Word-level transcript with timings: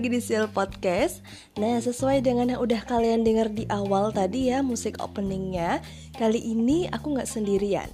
lagi 0.00 0.16
di 0.16 0.24
Seal 0.24 0.48
Podcast. 0.48 1.20
Nah, 1.60 1.76
sesuai 1.76 2.24
dengan 2.24 2.48
yang 2.48 2.64
udah 2.64 2.88
kalian 2.88 3.20
dengar 3.20 3.52
di 3.52 3.68
awal 3.68 4.08
tadi 4.08 4.48
ya 4.48 4.64
musik 4.64 4.96
openingnya, 4.96 5.84
kali 6.16 6.40
ini 6.40 6.88
aku 6.88 7.12
nggak 7.12 7.28
sendirian. 7.28 7.92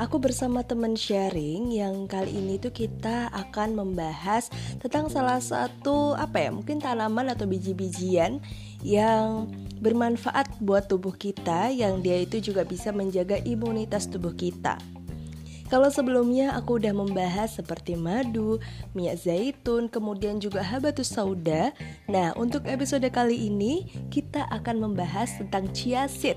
Aku 0.00 0.16
bersama 0.16 0.64
teman 0.64 0.96
sharing 0.96 1.68
yang 1.68 2.08
kali 2.08 2.40
ini 2.40 2.56
tuh 2.56 2.72
kita 2.72 3.28
akan 3.36 3.76
membahas 3.76 4.48
tentang 4.80 5.12
salah 5.12 5.44
satu 5.44 6.16
apa 6.16 6.40
ya, 6.40 6.56
mungkin 6.56 6.80
tanaman 6.80 7.28
atau 7.28 7.44
biji-bijian 7.44 8.40
yang 8.80 9.52
bermanfaat 9.84 10.56
buat 10.56 10.88
tubuh 10.88 11.12
kita 11.12 11.68
yang 11.68 12.00
dia 12.00 12.16
itu 12.16 12.40
juga 12.40 12.64
bisa 12.64 12.96
menjaga 12.96 13.36
imunitas 13.44 14.08
tubuh 14.08 14.32
kita. 14.32 14.80
Kalau 15.72 15.88
sebelumnya 15.88 16.52
aku 16.52 16.76
udah 16.76 16.92
membahas 16.92 17.56
seperti 17.56 17.96
madu, 17.96 18.60
minyak 18.92 19.24
zaitun, 19.24 19.88
kemudian 19.88 20.36
juga 20.36 20.60
habatus 20.60 21.08
sauda. 21.08 21.72
Nah, 22.12 22.36
untuk 22.36 22.68
episode 22.68 23.08
kali 23.08 23.48
ini 23.48 23.88
kita 24.12 24.44
akan 24.52 24.84
membahas 24.84 25.32
tentang 25.40 25.72
chia 25.72 26.04
seed. 26.12 26.36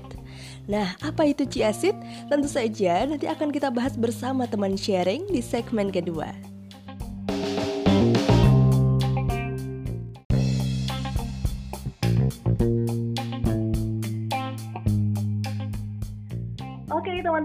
Nah, 0.64 0.96
apa 1.04 1.28
itu 1.28 1.44
chia 1.44 1.68
seed? 1.68 1.92
Tentu 2.32 2.48
saja 2.48 3.04
nanti 3.04 3.28
akan 3.28 3.52
kita 3.52 3.68
bahas 3.68 3.92
bersama 4.00 4.48
teman 4.48 4.72
sharing 4.72 5.28
di 5.28 5.44
segmen 5.44 5.92
kedua. 5.92 6.55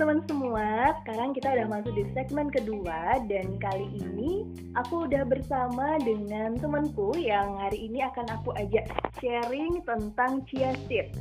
Teman-teman 0.02 0.26
semua, 0.26 0.98
sekarang 1.06 1.30
kita 1.38 1.54
udah 1.54 1.68
masuk 1.78 1.94
di 1.94 2.10
segmen 2.18 2.50
kedua 2.50 3.22
dan 3.30 3.54
kali 3.62 3.86
ini 4.02 4.50
aku 4.74 5.06
udah 5.06 5.22
bersama 5.30 6.02
dengan 6.02 6.58
temanku 6.58 7.14
yang 7.22 7.54
hari 7.62 7.86
ini 7.86 8.02
akan 8.10 8.26
aku 8.34 8.50
ajak 8.58 8.90
sharing 9.22 9.78
tentang 9.86 10.42
chia 10.50 10.74
seed. 10.90 11.14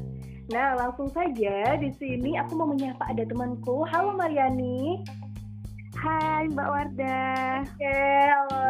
Nah 0.49 0.81
langsung 0.81 1.13
saja 1.13 1.77
di 1.77 1.93
sini 2.01 2.41
aku 2.41 2.57
mau 2.57 2.73
menyapa 2.73 3.05
ada 3.13 3.21
temanku. 3.29 3.85
Halo 3.85 4.17
Mariani. 4.17 5.05
Hai 6.01 6.49
Mbak 6.49 6.69
Warda. 6.73 7.21
Oke, 7.61 8.01
halo. 8.33 8.65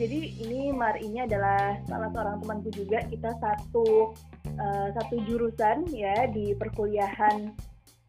Jadi 0.00 0.40
ini 0.40 0.72
Mar 0.72 0.96
ini 0.96 1.20
adalah 1.20 1.76
salah 1.84 2.08
seorang 2.16 2.40
temanku 2.40 2.72
juga. 2.72 3.04
Kita 3.12 3.36
satu 3.36 4.16
uh, 4.56 4.88
satu 4.96 5.20
jurusan 5.28 5.84
ya 5.92 6.24
di 6.32 6.56
perkuliahan 6.56 7.52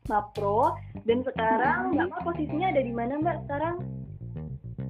Mapro 0.09 0.73
dan 1.05 1.21
sekarang 1.21 1.93
Mbak 1.93 2.07
Ma 2.09 2.19
posisinya 2.25 2.67
ada 2.73 2.81
di 2.81 2.93
mana 2.93 3.13
Mbak 3.21 3.37
sekarang? 3.45 3.75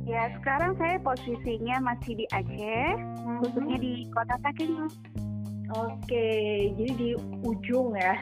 Ya 0.07 0.31
sekarang 0.39 0.75
saya 0.79 0.97
posisinya 1.03 1.77
masih 1.83 2.23
di 2.23 2.25
Aceh, 2.33 2.89
hmm. 2.97 3.39
khususnya 3.43 3.77
di 3.77 4.09
Kota 4.09 4.35
Takengon. 4.41 4.91
Oke, 5.71 6.27
jadi 6.75 6.91
di 6.99 7.09
ujung 7.47 7.95
ya? 7.95 8.15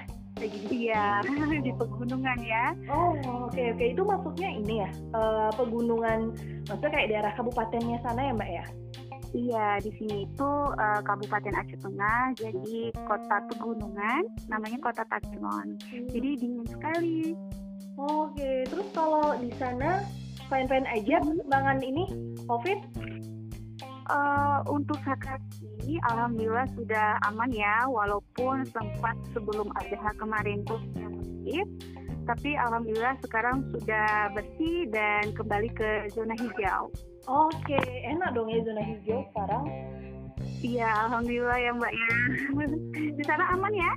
Iya, 0.70 1.20
di 1.66 1.72
pegunungan 1.76 2.40
ya. 2.46 2.72
Oh, 2.88 3.16
oke 3.16 3.52
okay, 3.52 3.74
oke. 3.74 3.80
Okay. 3.80 3.88
Itu 3.92 4.02
maksudnya 4.06 4.50
ini 4.54 4.76
ya, 4.86 4.92
uh, 5.18 5.50
pegunungan, 5.56 6.32
maksudnya 6.68 6.92
kayak 6.94 7.10
daerah 7.12 7.32
kabupatennya 7.36 7.98
sana 8.06 8.22
ya 8.28 8.34
Mbak 8.38 8.52
ya? 8.54 8.66
Iya, 9.30 9.78
di 9.86 9.92
sini 9.94 10.26
itu 10.26 10.52
uh, 10.74 11.02
Kabupaten 11.06 11.54
Aceh 11.54 11.78
Tengah, 11.78 12.34
jadi 12.34 12.90
kota 13.06 13.46
pegunungan, 13.46 14.26
namanya 14.50 14.82
Kota 14.82 15.06
Takengon. 15.06 15.78
Hmm. 15.78 16.08
Jadi 16.10 16.30
dingin 16.42 16.66
sekali. 16.66 17.38
Oke, 18.00 18.66
terus 18.66 18.88
kalau 18.96 19.38
di 19.38 19.54
sana 19.62 20.02
fine-fine 20.50 20.88
aja 20.90 21.22
perkembangan 21.22 21.80
ini 21.86 22.06
COVID? 22.50 22.80
Uh, 24.10 24.66
untuk 24.66 24.98
ini, 25.06 26.02
alhamdulillah 26.10 26.66
sudah 26.74 27.22
aman 27.30 27.54
ya, 27.54 27.86
walaupun 27.86 28.66
sempat 28.74 29.14
sebelum 29.38 29.70
ada 29.78 30.10
kemarin 30.18 30.66
tuh 30.66 30.82
positif 30.98 31.70
tapi 32.30 32.54
alhamdulillah 32.54 33.18
sekarang 33.26 33.66
sudah 33.74 34.30
bersih 34.38 34.86
dan 34.94 35.34
kembali 35.34 35.66
ke 35.74 36.14
zona 36.14 36.38
hijau. 36.38 36.94
Oke, 37.30 37.78
enak 38.10 38.34
dong 38.34 38.50
ya 38.50 38.58
zona 38.66 38.82
hijau 38.82 39.22
sekarang. 39.30 39.70
Iya, 40.66 40.90
alhamdulillah 41.06 41.58
ya 41.62 41.72
Mbak 41.78 41.94
ya. 41.94 42.10
Di 43.22 43.24
sana 43.30 43.54
aman 43.54 43.70
ya? 43.70 43.92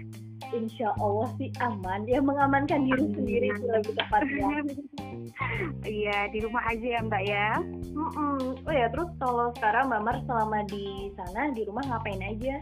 Insya 0.53 0.93
Allah 1.01 1.33
sih 1.41 1.49
aman. 1.65 2.05
Ya 2.05 2.21
mengamankan 2.21 2.85
diri 2.85 3.09
aman. 3.09 3.17
sendiri 3.17 3.47
itu 3.57 3.65
lebih 3.65 3.93
tepatnya. 3.97 4.49
Iya, 5.83 6.29
di 6.29 6.39
rumah 6.45 6.61
aja 6.69 6.87
ya 6.87 7.01
Mbak 7.03 7.23
ya. 7.25 7.49
Mm-mm. 7.97 8.63
Oh 8.63 8.75
ya, 8.75 8.87
terus 8.93 9.11
kalau 9.17 9.49
sekarang 9.57 9.89
Mbak 9.89 10.03
Mar 10.05 10.17
selama 10.29 10.59
di 10.69 11.09
sana 11.17 11.51
di 11.57 11.63
rumah 11.65 11.83
ngapain 11.89 12.21
aja? 12.21 12.61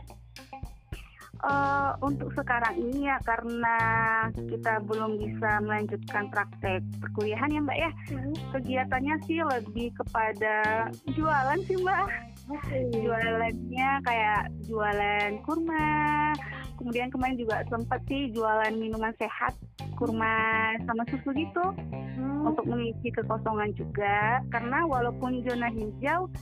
Uh, 1.44 1.96
untuk 2.04 2.32
sekarang 2.36 2.76
ini 2.76 3.08
ya 3.08 3.16
karena 3.24 3.78
kita 4.36 4.80
belum 4.84 5.20
bisa 5.20 5.60
melanjutkan 5.64 6.28
praktek 6.28 6.80
perkuliahan 7.00 7.52
ya 7.52 7.60
mbak 7.60 7.78
ya 7.78 7.90
hmm. 8.12 8.34
kegiatannya 8.56 9.14
sih 9.24 9.40
lebih 9.40 9.88
kepada 9.96 10.88
jualan 11.16 11.60
sih 11.64 11.76
mbak 11.80 12.06
okay. 12.50 12.84
jualannya 12.92 13.90
kayak 14.04 14.42
jualan 14.68 15.30
kurma 15.44 16.32
kemudian 16.80 17.12
kemarin 17.12 17.36
juga 17.36 17.60
sempat 17.68 18.00
sih 18.08 18.32
jualan 18.32 18.72
minuman 18.76 19.12
sehat 19.20 19.52
kurma 20.00 20.72
sama 20.88 21.04
susu 21.12 21.28
gitu 21.36 21.64
hmm. 22.16 22.48
untuk 22.48 22.64
mengisi 22.64 23.12
kekosongan 23.12 23.76
juga 23.76 24.40
karena 24.48 24.88
walaupun 24.88 25.44
zona 25.44 25.68
hijau 25.68 26.32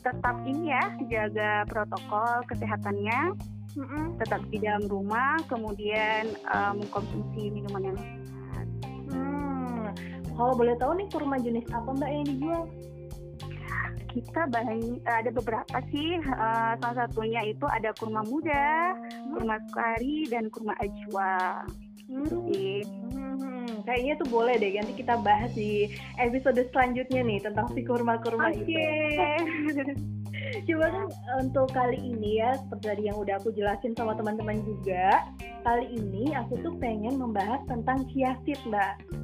tetap 0.00 0.36
ini 0.48 0.72
ya 0.72 0.84
jaga 1.08 1.68
protokol 1.68 2.44
kesehatannya 2.48 3.36
mm-hmm. 3.76 4.18
tetap 4.22 4.40
di 4.50 4.58
dalam 4.62 4.84
rumah 4.86 5.38
kemudian 5.46 6.34
uh, 6.50 6.72
mengkonsumsi 6.74 7.50
minuman 7.50 7.94
yang 7.94 7.98
sehat. 7.98 8.66
Hmm. 9.10 9.86
Kalau 10.34 10.54
boleh 10.58 10.74
tahu 10.78 10.98
nih 10.98 11.08
kurma 11.10 11.36
jenis 11.38 11.66
apa 11.70 11.90
mbak 11.94 12.10
yang 12.10 12.26
dijual? 12.26 12.62
Kita 14.14 14.46
banyak 14.46 15.02
ada 15.06 15.30
beberapa 15.34 15.76
sih. 15.90 16.22
Uh, 16.22 16.78
salah 16.78 17.06
satunya 17.06 17.42
itu 17.46 17.66
ada 17.66 17.90
kurma 17.98 18.22
muda, 18.26 18.94
hmm. 18.94 19.34
kurma 19.34 19.58
sukari 19.66 20.26
dan 20.30 20.50
kurma 20.50 20.74
ajwa. 20.78 21.66
Hmm. 22.04 22.28
Hmm, 22.44 23.80
kayaknya 23.88 24.14
tuh 24.20 24.28
boleh 24.28 24.60
deh 24.60 24.76
nanti 24.76 24.92
kita 24.92 25.16
bahas 25.24 25.50
di 25.56 25.88
episode 26.20 26.60
selanjutnya 26.68 27.24
nih 27.24 27.40
tentang 27.40 27.66
si 27.72 27.80
kurma-kurma 27.80 28.52
okay. 28.52 29.40
itu. 29.40 29.94
Cuma 30.62 30.86
kan 30.86 31.06
untuk 31.42 31.66
kali 31.74 31.98
ini 31.98 32.38
ya 32.38 32.54
seperti 32.54 32.84
tadi 32.86 33.02
yang 33.10 33.18
udah 33.18 33.34
aku 33.42 33.50
jelasin 33.50 33.90
sama 33.98 34.14
teman-teman 34.14 34.62
juga, 34.62 35.26
kali 35.66 35.90
ini 35.90 36.30
aku 36.38 36.54
tuh 36.62 36.78
pengen 36.78 37.18
membahas 37.18 37.58
tentang 37.66 38.06
chia 38.14 38.38
Mbak. 38.46 39.23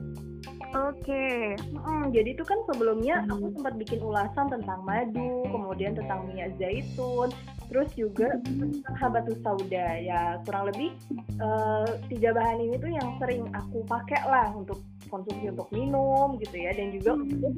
Oke. 0.71 1.03
Okay. 1.03 1.59
Hmm, 1.83 2.15
jadi 2.15 2.39
itu 2.39 2.47
kan 2.47 2.63
sebelumnya 2.71 3.27
hmm. 3.27 3.33
aku 3.35 3.47
sempat 3.59 3.75
bikin 3.75 4.01
ulasan 4.07 4.47
tentang 4.47 4.81
madu, 4.87 5.43
kemudian 5.51 5.99
tentang 5.99 6.31
minyak 6.31 6.55
zaitun, 6.63 7.35
terus 7.67 7.91
juga 7.99 8.39
hmm. 8.47 8.79
tentang 8.79 8.95
habatus 9.03 9.39
sauda. 9.43 9.99
Ya 9.99 10.39
kurang 10.47 10.71
lebih 10.71 10.95
uh, 11.43 11.99
tiga 12.07 12.31
bahan 12.31 12.63
ini 12.63 12.79
tuh 12.79 12.91
yang 12.91 13.09
sering 13.19 13.51
aku 13.51 13.83
pakai 13.91 14.23
lah 14.31 14.55
untuk 14.55 14.79
konsumsi 15.11 15.51
untuk 15.51 15.67
minum 15.75 16.39
gitu 16.39 16.55
ya 16.55 16.71
dan 16.71 16.95
juga 16.95 17.19
hmm. 17.19 17.23
untuk 17.27 17.55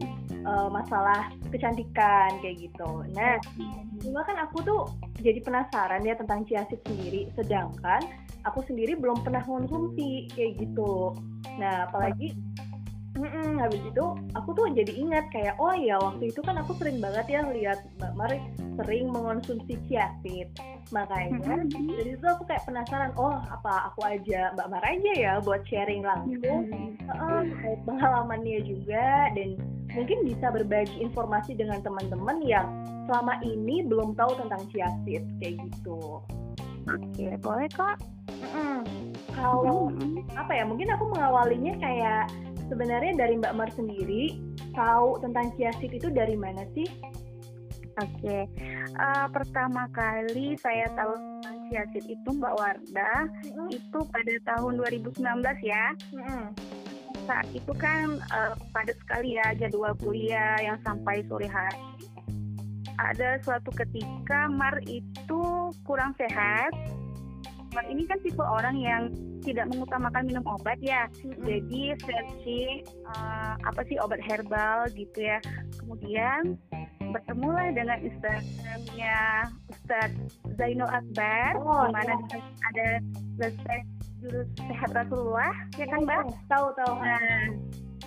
uh, 0.49 0.69
masalah 0.73 1.29
kecantikan 1.53 2.41
kayak 2.41 2.65
gitu. 2.65 3.05
Nah, 3.13 3.37
cuma 4.01 4.25
kan 4.25 4.41
aku 4.41 4.65
tuh 4.65 4.81
jadi 5.21 5.45
penasaran 5.45 6.01
ya 6.01 6.17
tentang 6.17 6.49
chia 6.49 6.65
seed 6.73 6.81
sendiri, 6.89 7.29
sedangkan 7.37 8.01
aku 8.49 8.65
sendiri 8.65 8.97
belum 8.97 9.21
pernah 9.21 9.45
konsumsi 9.45 10.33
kayak 10.33 10.65
gitu. 10.65 11.13
Nah, 11.61 11.87
apalagi 11.93 12.33
Mm-mm, 13.23 13.63
habis 13.63 13.79
itu 13.87 14.05
aku 14.35 14.51
tuh 14.51 14.67
jadi 14.75 14.91
ingat 14.99 15.31
kayak 15.31 15.55
oh 15.63 15.71
ya 15.71 15.95
waktu 16.03 16.35
itu 16.35 16.43
kan 16.43 16.59
aku 16.59 16.75
sering 16.75 16.99
banget 16.99 17.27
ya 17.31 17.47
lihat 17.47 17.79
Mbak 18.03 18.13
Mari 18.19 18.39
sering 18.83 19.15
mengonsumsi 19.15 19.79
chia 19.87 20.11
seed 20.27 20.51
makanya 20.91 21.63
mm-hmm. 21.63 21.87
jadi 22.03 22.11
itu 22.19 22.27
aku 22.27 22.43
kayak 22.51 22.67
penasaran 22.67 23.15
oh 23.15 23.39
apa 23.47 23.95
aku 23.95 24.03
aja 24.03 24.51
Mbak 24.59 24.69
Mar 24.75 24.83
aja 24.83 25.13
ya 25.15 25.33
buat 25.39 25.63
sharing 25.71 26.03
langsung 26.03 26.67
mm-hmm. 26.67 27.07
uh, 27.15 27.47
pengalamannya 27.87 28.67
juga 28.67 29.31
dan 29.39 29.55
mungkin 29.95 30.27
bisa 30.27 30.51
berbagi 30.51 30.99
informasi 30.99 31.55
dengan 31.55 31.79
teman-teman 31.87 32.43
yang 32.43 32.67
selama 33.07 33.39
ini 33.47 33.87
belum 33.87 34.19
tahu 34.19 34.35
tentang 34.35 34.67
chia 34.75 34.91
seed 35.07 35.23
kayak 35.39 35.63
gitu 35.63 36.19
oke 36.91 37.27
boleh 37.39 37.71
kok 37.71 38.03
mm-hmm. 38.51 38.83
kalau 39.39 39.95
mm-hmm. 39.95 40.27
apa 40.35 40.53
ya 40.59 40.67
mungkin 40.67 40.91
aku 40.91 41.05
mengawalinya 41.15 41.79
kayak 41.79 42.27
sebenarnya 42.73 43.13
dari 43.21 43.37
Mbak 43.37 43.53
Mar 43.53 43.69
sendiri 43.77 44.41
tahu 44.73 45.21
tentang 45.21 45.53
chia 45.61 45.69
seed 45.77 45.93
itu 45.93 46.09
dari 46.09 46.33
mana 46.33 46.65
sih? 46.73 46.89
Oke, 48.01 48.25
okay. 48.25 48.43
uh, 48.97 49.05
eh, 49.05 49.27
pertama 49.29 49.85
kali 49.93 50.57
saya 50.57 50.89
tahu 50.97 51.13
tentang 51.13 51.69
itu 51.93 52.29
Mbak 52.33 52.55
Warda 52.57 53.13
mm-hmm. 53.29 53.69
itu 53.69 53.99
pada 54.09 54.35
tahun 54.49 54.73
2019 54.81 55.21
ya. 55.61 55.85
Mm-hmm. 56.17 56.45
saat 57.23 57.47
itu 57.55 57.71
kan 57.79 58.19
uh, 58.35 58.57
padat 58.75 58.99
sekali 58.99 59.39
ya 59.39 59.55
jadwal 59.55 59.95
kuliah 60.01 60.57
yang 60.59 60.81
sampai 60.83 61.23
sore 61.29 61.47
hari. 61.47 61.85
Ada 62.99 63.39
suatu 63.45 63.71
ketika 63.77 64.49
Mar 64.49 64.81
itu 64.89 65.71
kurang 65.85 66.17
sehat. 66.19 66.73
Mar 67.73 67.85
ini 67.89 68.05
kan 68.05 68.21
tipe 68.21 68.45
orang 68.45 68.77
yang 68.77 69.03
tidak 69.43 69.67
mengutamakan 69.73 70.29
minum 70.29 70.45
obat 70.45 70.79
ya. 70.85 71.09
Mm-hmm. 71.25 71.45
Jadi 71.45 71.83
searching 72.05 72.75
uh, 73.09 73.55
apa 73.65 73.81
sih 73.89 73.97
obat 73.99 74.21
herbal 74.21 74.87
gitu 74.93 75.19
ya. 75.25 75.41
Kemudian 75.81 76.61
bertemulah 77.13 77.69
dengan 77.77 77.99
Instagramnya 78.01 79.51
Ustadz 79.69 80.41
Zainul 80.57 80.89
Akbar, 80.89 81.61
oh, 81.61 81.89
di 81.89 81.93
mana 81.93 82.13
ya. 82.33 82.41
ada 82.73 82.89
resep 83.37 83.83
jurus 84.23 84.49
sehat 84.57 84.91
Rasulullah, 84.97 85.53
ya 85.77 85.87
kan 85.91 86.01
Mbak? 86.07 86.23
Oh, 86.25 86.33
tahu 86.49 86.67
tahu. 86.79 86.95
Nah, 87.03 87.45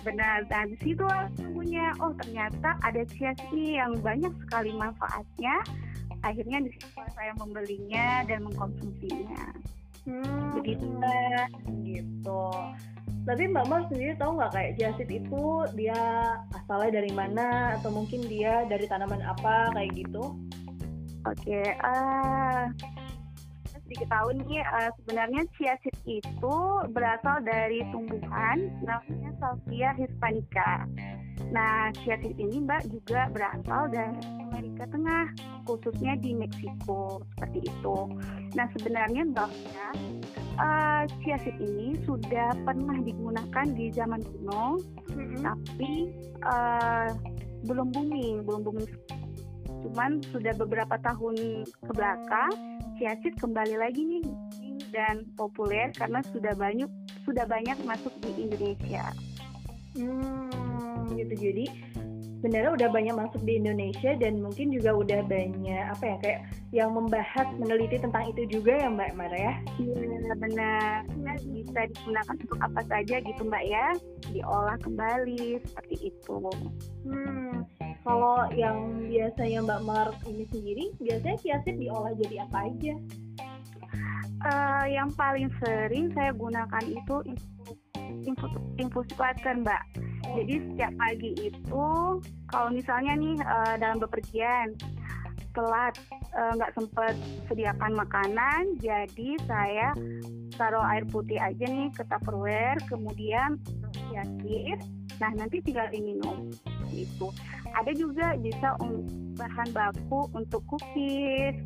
benar. 0.02 0.38
Dan 0.50 0.74
di 0.74 0.78
situ 0.82 1.06
punya, 1.54 1.94
oh 2.02 2.10
ternyata 2.24 2.74
ada 2.82 3.02
chia 3.14 3.36
yang 3.52 3.94
banyak 4.00 4.32
sekali 4.46 4.74
manfaatnya. 4.74 5.56
Akhirnya 6.26 6.58
di 6.66 6.74
situ 6.74 6.86
saya 7.14 7.30
membelinya 7.38 8.26
dan 8.26 8.42
mengkonsumsinya. 8.42 9.54
Hmm, 10.06 10.58
begitu. 10.58 10.86
Gitu. 11.86 12.44
Tapi 13.26 13.42
Mbak 13.50 13.66
Mar 13.66 13.82
sendiri 13.90 14.14
tahu 14.18 14.38
nggak 14.38 14.54
kayak 14.54 14.72
jasid 14.78 15.10
itu 15.10 15.46
dia 15.74 15.98
asalnya 16.54 17.02
dari 17.02 17.10
mana 17.10 17.74
atau 17.78 17.90
mungkin 17.90 18.22
dia 18.26 18.62
dari 18.70 18.86
tanaman 18.86 19.18
apa 19.22 19.74
kayak 19.74 19.98
gitu? 19.98 20.34
Oke, 21.26 21.42
okay, 21.42 21.74
uh, 21.82 22.70
sedikit 23.86 24.14
tahu 24.14 24.30
nih 24.46 24.62
uh, 24.62 24.90
sebenarnya 25.02 25.42
chia 25.58 25.74
seed 25.82 26.22
itu 26.22 26.56
berasal 26.94 27.42
dari 27.42 27.82
tumbuhan 27.90 28.70
namanya 28.86 29.30
Salvia 29.42 29.90
hispanica. 29.98 30.86
Nah, 31.50 31.90
chia 32.02 32.14
seed 32.22 32.38
ini 32.38 32.62
Mbak 32.62 32.94
juga 32.94 33.26
berasal 33.34 33.90
dari 33.90 34.45
Amerika 34.76 34.92
Tengah, 34.92 35.26
khususnya 35.64 36.12
di 36.20 36.36
Meksiko 36.36 37.24
seperti 37.32 37.64
itu. 37.64 37.96
Nah, 38.52 38.68
sebenarnya 38.76 39.24
Mbak 39.32 39.50
ya, 39.72 39.88
uh, 40.60 41.02
chia 41.24 41.40
seed 41.40 41.56
ini 41.64 41.96
sudah 42.04 42.52
pernah 42.60 43.00
digunakan 43.00 43.66
di 43.72 43.88
zaman 43.88 44.20
kuno, 44.20 44.76
mm-hmm. 45.16 45.40
tapi 45.40 46.12
uh, 46.44 47.08
belum 47.64 47.88
booming, 47.88 48.44
belum 48.44 48.60
booming 48.68 48.88
cuman 49.86 50.18
sudah 50.28 50.50
beberapa 50.60 50.98
tahun 50.98 51.62
ke 51.62 51.92
belakang 51.94 52.52
siasit 52.98 53.38
kembali 53.38 53.78
lagi 53.78 54.02
nih 54.02 54.24
dan 54.90 55.22
populer 55.38 55.94
karena 55.94 56.20
sudah 56.34 56.52
banyak 56.58 56.90
sudah 57.22 57.48
banyak 57.48 57.76
masuk 57.86 58.12
di 58.20 58.44
Indonesia. 58.44 59.08
Hmm, 59.96 61.08
gitu 61.16 61.34
jadi 61.38 61.64
sebenarnya 62.38 62.70
udah 62.76 62.88
banyak 62.92 63.14
masuk 63.16 63.40
di 63.42 63.58
Indonesia 63.58 64.12
dan 64.20 64.38
mungkin 64.44 64.68
juga 64.70 64.92
udah 64.92 65.20
banyak 65.24 65.84
apa 65.96 66.04
ya 66.04 66.16
kayak 66.20 66.40
yang 66.70 66.90
membahas 66.92 67.48
meneliti 67.56 67.96
tentang 67.96 68.28
itu 68.30 68.60
juga 68.60 68.76
ya 68.76 68.88
Mbak 68.92 69.10
Mara 69.16 69.38
ya? 69.38 69.54
Iya 69.80 70.34
benar. 70.36 71.00
Nah, 71.22 71.36
bisa 71.40 71.80
digunakan 71.88 72.34
untuk 72.36 72.58
apa 72.60 72.80
saja 72.90 73.16
gitu 73.22 73.42
Mbak 73.46 73.64
ya, 73.64 73.86
diolah 74.30 74.78
kembali 74.82 75.62
seperti 75.64 76.12
itu. 76.12 76.36
Hmm, 77.06 77.64
kalau 78.02 78.46
yang 78.52 79.06
biasanya 79.08 79.58
Mbak 79.64 79.80
Mar 79.86 80.08
ini 80.28 80.44
sendiri, 80.52 80.84
biasanya 81.00 81.36
kiasit 81.40 81.76
diolah 81.78 82.12
jadi 82.18 82.44
apa 82.44 82.58
aja? 82.68 82.94
Uh, 84.46 84.84
yang 84.86 85.08
paling 85.16 85.48
sering 85.64 86.12
saya 86.12 86.30
gunakan 86.36 86.84
itu 86.84 87.16
infus, 88.26 88.52
infus 88.78 89.08
water 89.16 89.54
Mbak. 89.58 89.82
Jadi 90.36 90.54
setiap 90.68 90.92
pagi 91.00 91.32
itu, 91.40 91.88
kalau 92.52 92.68
misalnya 92.68 93.16
nih 93.16 93.36
uh, 93.40 93.74
dalam 93.80 93.98
bepergian 94.04 94.76
telat 95.56 95.96
eh, 96.36 96.52
nggak 96.52 96.68
uh, 96.68 96.76
sempat 96.76 97.16
sediakan 97.48 97.96
makanan, 97.96 98.76
jadi 98.76 99.40
saya 99.48 99.96
taruh 100.60 100.84
air 100.84 101.08
putih 101.08 101.40
aja 101.40 101.64
nih 101.64 101.88
ke 101.96 102.04
tupperware, 102.04 102.76
kemudian 102.84 103.56
kiasit. 104.12 104.84
Nah 105.16 105.32
nanti 105.32 105.64
tinggal 105.64 105.88
diminum 105.88 106.52
itu 106.92 107.32
ada 107.72 107.88
juga 107.96 108.36
bisa 108.36 108.76
bahan 109.40 109.68
baku 109.72 110.28
untuk 110.36 110.60
cookies, 110.68 111.56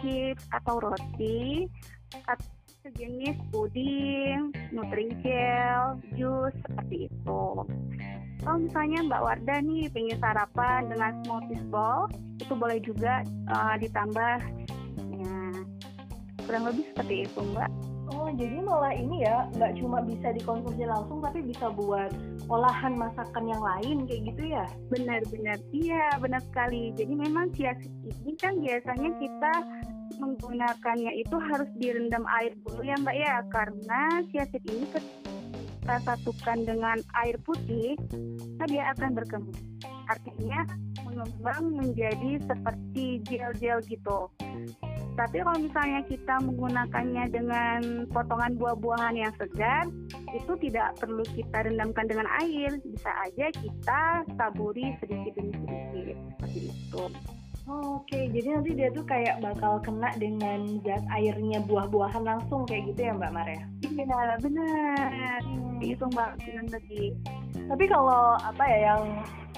chips 0.00 0.44
atau 0.48 0.80
roti 0.80 1.68
atau 2.24 2.48
sejenis 2.84 3.36
puding, 3.48 4.52
nutri-gel, 4.72 6.00
jus 6.20 6.52
seperti 6.64 7.08
itu. 7.08 7.44
Kalau 8.44 8.60
misalnya 8.60 8.98
Mbak 9.08 9.22
Warda 9.24 9.56
nih 9.64 9.88
pengen 9.88 10.20
sarapan 10.20 10.92
dengan 10.92 11.16
smoothie 11.24 11.64
bowl, 11.72 12.12
itu 12.36 12.52
boleh 12.52 12.76
juga 12.84 13.24
uh, 13.48 13.74
ditambah. 13.80 14.36
Ya, 15.16 15.36
kurang 16.44 16.68
lebih 16.68 16.84
seperti 16.92 17.24
itu 17.24 17.40
Mbak. 17.40 17.70
Oh, 18.12 18.28
jadi 18.36 18.60
malah 18.60 18.92
ini 18.92 19.24
ya, 19.24 19.48
nggak 19.56 19.80
cuma 19.80 20.04
bisa 20.04 20.28
dikonsumsi 20.36 20.84
langsung, 20.84 21.24
tapi 21.24 21.40
bisa 21.40 21.72
buat 21.72 22.12
olahan 22.52 23.00
masakan 23.00 23.48
yang 23.48 23.64
lain 23.64 24.04
kayak 24.04 24.22
gitu 24.28 24.42
ya? 24.52 24.68
Benar-benar, 24.92 25.56
iya 25.72 26.12
benar 26.20 26.44
sekali. 26.44 26.92
Jadi 26.92 27.16
memang 27.16 27.48
siasat 27.56 27.88
ini 28.04 28.36
kan 28.36 28.60
biasanya 28.60 29.10
kita 29.18 29.52
menggunakannya 30.20 31.12
itu 31.16 31.36
harus 31.48 31.66
direndam 31.80 32.28
air 32.28 32.52
dulu 32.60 32.84
ya 32.84 32.96
Mbak 33.00 33.16
ya, 33.16 33.34
karena 33.48 34.00
siasat 34.30 34.62
ini 34.68 34.84
kita 35.84 36.00
satukan 36.00 36.64
dengan 36.64 36.96
air 37.20 37.36
putih, 37.44 37.92
nah 38.56 38.64
dia 38.64 38.88
akan 38.96 39.20
berkembang. 39.20 39.60
Artinya 40.08 40.64
mengembang 41.04 41.76
menjadi 41.76 42.40
seperti 42.40 43.20
gel-gel 43.28 43.84
gitu. 43.84 44.32
Tapi 45.12 45.44
kalau 45.44 45.60
misalnya 45.60 46.00
kita 46.08 46.40
menggunakannya 46.40 47.24
dengan 47.28 47.80
potongan 48.08 48.56
buah-buahan 48.56 49.28
yang 49.28 49.32
segar, 49.36 49.84
itu 50.32 50.52
tidak 50.64 50.96
perlu 50.96 51.20
kita 51.36 51.68
rendamkan 51.68 52.08
dengan 52.08 52.32
air. 52.40 52.80
Bisa 52.80 53.12
aja 53.20 53.52
kita 53.52 54.00
taburi 54.40 54.88
sedikit 55.04 55.36
demi 55.36 55.52
sedikit 55.52 56.16
seperti 56.32 56.60
itu. 56.72 57.04
Oh, 57.64 57.96
Oke, 57.96 58.12
okay. 58.12 58.24
jadi 58.28 58.60
nanti 58.60 58.70
dia 58.76 58.92
tuh 58.92 59.08
kayak 59.08 59.40
bakal 59.40 59.80
kena 59.80 60.12
dengan 60.20 60.84
zat 60.84 61.00
airnya 61.08 61.64
buah-buahan 61.64 62.20
langsung 62.20 62.68
kayak 62.68 62.92
gitu 62.92 63.08
ya 63.08 63.16
Mbak 63.16 63.32
Maria? 63.32 63.64
Iya, 63.80 64.36
benar. 64.36 65.40
Hmm. 65.40 65.80
Itu 65.80 66.04
Mbak 66.12 66.30
bilang 66.44 66.68
tadi. 66.68 67.16
Tapi 67.64 67.84
kalau 67.88 68.36
apa 68.36 68.64
ya 68.68 68.78
yang 68.92 69.02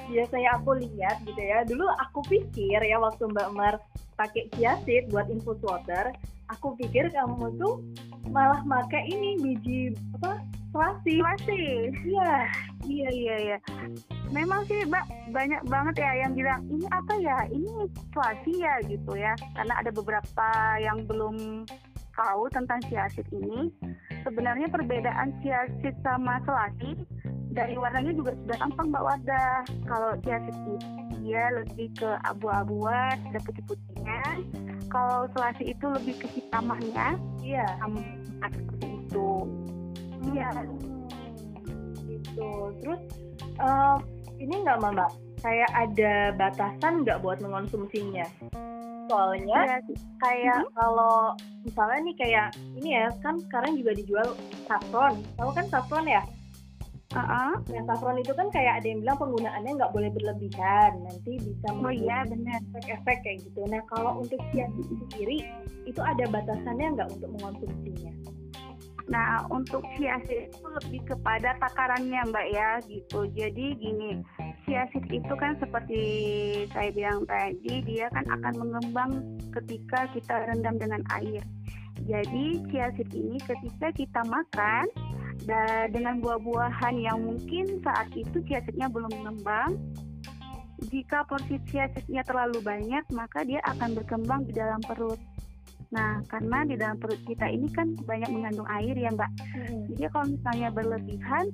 biasanya 0.06 0.50
aku 0.54 0.78
lihat 0.78 1.18
gitu 1.26 1.42
ya, 1.42 1.66
dulu 1.66 1.90
aku 1.98 2.22
pikir 2.30 2.78
ya 2.78 3.02
waktu 3.02 3.26
Mbak 3.26 3.50
Mar 3.58 3.74
pakai 4.14 4.46
kiasit 4.54 5.10
buat 5.10 5.26
infus 5.26 5.58
water, 5.66 6.14
aku 6.46 6.78
pikir 6.78 7.10
kamu 7.10 7.58
tuh 7.58 7.82
malah 8.30 8.62
pakai 8.62 9.10
ini 9.10 9.34
biji 9.42 9.98
apa 10.22 10.38
selasi. 10.76 11.14
Selasi. 11.18 11.62
Iya. 12.04 12.34
Iya 12.86 13.08
iya 13.10 13.36
iya. 13.40 13.58
Memang 14.30 14.68
sih 14.68 14.84
mbak 14.84 15.08
banyak 15.32 15.62
banget 15.66 15.94
ya 16.04 16.12
yang 16.26 16.32
bilang 16.36 16.60
ini 16.68 16.86
apa 16.92 17.14
ya 17.18 17.38
ini 17.48 17.88
selasi 18.12 18.52
ya 18.60 18.74
gitu 18.86 19.12
ya 19.16 19.32
karena 19.56 19.74
ada 19.80 19.90
beberapa 19.90 20.48
yang 20.78 21.02
belum 21.08 21.66
tahu 22.12 22.42
tentang 22.52 22.78
siasit 22.92 23.26
ini. 23.32 23.72
Sebenarnya 24.22 24.68
perbedaan 24.68 25.32
siasit 25.40 25.96
sama 26.04 26.38
selasi 26.44 26.94
dari 27.56 27.74
warnanya 27.80 28.12
juga 28.12 28.36
sudah 28.44 28.56
tampak 28.60 28.84
mbak 28.92 29.02
Wadah. 29.02 29.58
Kalau 29.88 30.10
siasit 30.22 30.54
ini 30.54 31.06
dia 31.26 31.50
lebih 31.50 31.90
ke 31.98 32.10
abu-abuan 32.22 33.18
ada 33.18 33.42
putih-putihnya 33.42 34.22
kalau 34.94 35.26
selasi 35.34 35.74
itu 35.74 35.86
lebih 35.90 36.14
ke 36.22 36.26
hitamannya 36.38 37.18
iya 37.42 37.66
seperti 38.46 38.86
itu 39.02 39.28
iya. 40.32 40.50
Gitu. 42.06 42.50
Terus 42.82 43.02
uh, 43.60 43.98
ini 44.40 44.54
nggak 44.64 44.80
mama 44.80 45.06
kayak 45.40 45.70
ada 45.72 46.34
batasan 46.34 47.04
nggak 47.04 47.20
buat 47.22 47.38
mengonsumsinya? 47.38 48.26
Soalnya 49.06 49.78
ya, 49.78 49.78
kayak 50.18 50.66
hmm? 50.66 50.72
kalau 50.74 51.38
misalnya 51.62 52.00
nih 52.10 52.16
kayak 52.18 52.46
ini 52.74 52.88
ya 52.98 53.06
kan 53.22 53.38
sekarang 53.38 53.78
juga 53.78 53.94
dijual 53.94 54.28
saffron. 54.66 55.22
Tahu 55.38 55.50
kan 55.54 55.66
saffron 55.70 56.06
ya? 56.10 56.22
Uh-uh. 57.14 57.54
Nah, 57.70 57.82
saffron 57.86 58.18
itu 58.18 58.34
kan 58.34 58.50
kayak 58.50 58.82
ada 58.82 58.86
yang 58.90 59.00
bilang 59.00 59.16
penggunaannya 59.16 59.72
nggak 59.78 59.92
boleh 59.94 60.10
berlebihan, 60.10 60.90
nanti 61.06 61.38
bisa 61.38 61.68
oh 61.70 61.94
iya 61.94 62.26
benar. 62.26 62.60
efek-efek 62.74 63.16
kayak 63.22 63.38
gitu. 63.46 63.62
Nah 63.70 63.80
kalau 63.88 64.20
untuk 64.20 64.42
siasi 64.50 64.82
sendiri 64.84 65.38
itu 65.86 66.00
ada 66.02 66.26
batasannya 66.26 66.98
nggak 66.98 67.08
untuk 67.14 67.30
mengonsumsinya? 67.38 68.12
Nah 69.06 69.46
untuk 69.54 69.86
siasit 69.94 70.50
itu 70.50 70.66
lebih 70.82 71.02
kepada 71.06 71.54
takarannya 71.62 72.26
mbak 72.26 72.46
ya 72.50 72.70
gitu. 72.90 73.30
Jadi 73.30 73.78
gini, 73.78 74.22
siasit 74.66 75.06
itu 75.10 75.34
kan 75.38 75.54
seperti 75.62 76.02
saya 76.74 76.90
bilang 76.90 77.22
tadi 77.30 77.82
dia 77.86 78.10
kan 78.10 78.26
akan 78.26 78.54
mengembang 78.58 79.10
ketika 79.54 80.10
kita 80.10 80.34
rendam 80.50 80.76
dengan 80.78 81.02
air. 81.14 81.42
Jadi 82.06 82.60
siasit 82.70 83.10
ini 83.14 83.38
ketika 83.42 83.94
kita 83.94 84.20
makan 84.26 84.84
dengan 85.94 86.18
buah-buahan 86.18 86.96
yang 86.98 87.22
mungkin 87.22 87.78
saat 87.84 88.10
itu 88.16 88.42
chiaseednya 88.42 88.90
belum 88.90 89.12
mengembang 89.22 89.78
jika 90.90 91.24
porsi 91.24 91.56
chiaseednya 91.70 92.24
terlalu 92.26 92.60
banyak 92.60 93.04
maka 93.14 93.44
dia 93.46 93.60
akan 93.64 93.96
berkembang 93.96 94.44
di 94.44 94.52
dalam 94.52 94.80
perut 94.84 95.16
Nah, 95.94 96.18
karena 96.26 96.66
di 96.66 96.74
dalam 96.74 96.98
perut 96.98 97.20
kita 97.26 97.46
ini 97.46 97.70
kan 97.70 97.94
banyak 97.94 98.30
mengandung 98.32 98.66
air 98.66 98.94
ya, 98.98 99.10
Mbak. 99.14 99.30
Hmm. 99.38 99.82
Jadi 99.94 100.06
kalau 100.10 100.26
misalnya 100.30 100.68
berlebihan, 100.74 101.44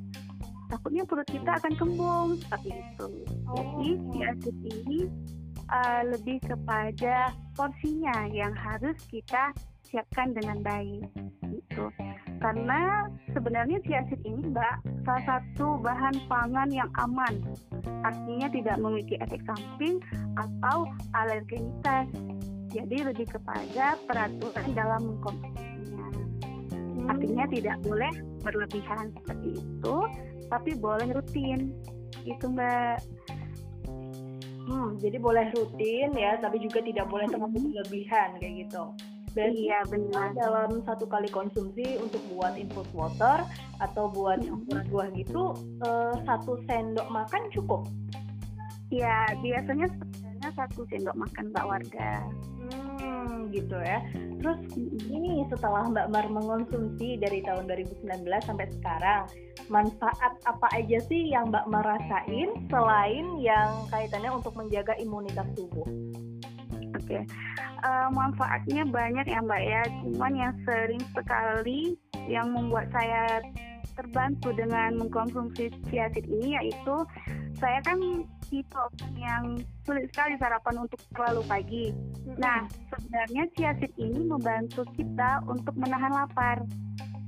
takutnya 0.72 1.04
perut 1.04 1.28
kita 1.28 1.50
akan 1.60 1.72
kembung 1.76 2.28
seperti 2.40 2.70
itu. 2.80 3.06
Oh. 3.44 3.54
Jadi 3.56 3.90
si 4.08 4.18
asid 4.24 4.56
ini 4.64 5.00
uh, 5.68 6.02
lebih 6.08 6.40
kepada 6.40 7.36
porsinya 7.52 8.24
yang 8.32 8.56
harus 8.56 8.96
kita 9.12 9.52
siapkan 9.84 10.32
dengan 10.32 10.64
baik. 10.64 11.04
Gitu. 11.52 11.84
Karena 12.40 13.06
sebenarnya 13.36 13.78
si 13.84 13.92
asid 13.92 14.20
ini, 14.24 14.48
Mbak, 14.50 15.04
salah 15.04 15.24
satu 15.28 15.76
bahan 15.84 16.16
pangan 16.26 16.72
yang 16.72 16.88
aman. 16.98 17.44
Artinya 18.02 18.48
tidak 18.50 18.76
memiliki 18.80 19.14
efek 19.20 19.44
samping 19.44 20.00
atau 20.40 20.88
alergenitas 21.14 22.08
jadi 22.72 22.96
lebih 23.12 23.28
kepada 23.28 24.00
peraturan 24.08 24.68
dalam 24.72 25.00
mengkonsumsinya. 25.12 26.08
Hmm. 26.08 27.12
Artinya 27.12 27.44
tidak 27.52 27.76
boleh 27.84 28.12
berlebihan 28.40 29.12
seperti 29.20 29.60
itu, 29.60 29.96
tapi 30.48 30.70
boleh 30.80 31.08
rutin. 31.12 31.76
Itu 32.24 32.48
Mbak. 32.48 32.96
Hmm, 34.62 34.96
jadi 35.02 35.18
boleh 35.20 35.52
rutin 35.52 36.10
ya, 36.16 36.40
tapi 36.40 36.62
juga 36.64 36.80
tidak 36.80 37.06
boleh 37.12 37.28
terlalu 37.28 37.60
hmm. 37.60 37.66
berlebihan 37.76 38.28
kayak 38.40 38.66
gitu. 38.66 38.84
Dan 39.32 39.56
iya 39.56 39.80
benar. 39.88 40.36
Dalam 40.36 40.84
satu 40.84 41.08
kali 41.08 41.28
konsumsi 41.32 41.96
untuk 41.96 42.20
buat 42.36 42.52
infus 42.56 42.88
water 42.92 43.44
atau 43.80 44.12
buat 44.12 44.44
campuran 44.44 44.84
buah 44.92 45.08
gitu, 45.16 45.56
eh, 45.80 46.14
satu 46.28 46.60
sendok 46.68 47.08
makan 47.08 47.42
cukup. 47.52 47.88
Ya 48.92 49.24
biasanya 49.40 49.88
satu 50.54 50.86
sendok 50.88 51.16
makan 51.16 51.52
Mbak 51.52 51.66
Warga 51.66 52.12
gitu 53.52 53.76
ya. 53.78 54.00
Terus 54.42 54.58
ini 55.06 55.46
setelah 55.52 55.86
Mbak 55.86 56.08
Mar 56.10 56.26
mengonsumsi 56.26 57.20
dari 57.20 57.44
tahun 57.44 57.68
2019 57.68 58.26
sampai 58.42 58.66
sekarang, 58.80 59.22
manfaat 59.68 60.32
apa 60.48 60.66
aja 60.74 60.98
sih 61.06 61.30
yang 61.30 61.52
Mbak 61.52 61.68
Mar 61.70 61.84
rasain 61.86 62.50
selain 62.72 63.38
yang 63.38 63.86
kaitannya 63.92 64.32
untuk 64.32 64.56
menjaga 64.56 64.96
imunitas 64.98 65.46
tubuh? 65.54 65.86
Oke, 66.92 67.18
okay. 67.18 67.22
uh, 67.82 68.06
eh, 68.06 68.08
manfaatnya 68.10 68.82
banyak 68.88 69.26
ya 69.28 69.40
Mbak 69.44 69.62
ya. 69.62 69.82
Cuman 70.02 70.32
yang 70.34 70.54
sering 70.66 71.02
sekali 71.14 71.94
yang 72.26 72.50
membuat 72.54 72.90
saya 72.90 73.42
terbantu 73.92 74.56
dengan 74.56 74.96
mengkonsumsi 74.96 75.68
chiaseed 75.92 76.24
ini 76.24 76.56
yaitu 76.56 77.04
saya 77.60 77.78
kan 77.84 78.24
tipe 78.52 78.84
yang 79.16 79.56
sulit 79.88 80.12
sekali 80.12 80.36
sarapan 80.36 80.84
untuk 80.84 81.00
terlalu 81.16 81.40
pagi. 81.48 81.86
Nah, 82.36 82.68
sebenarnya 82.92 83.48
chiaseed 83.56 83.96
ini 83.96 84.28
membantu 84.28 84.84
kita 84.92 85.40
untuk 85.48 85.72
menahan 85.80 86.12
lapar. 86.12 86.60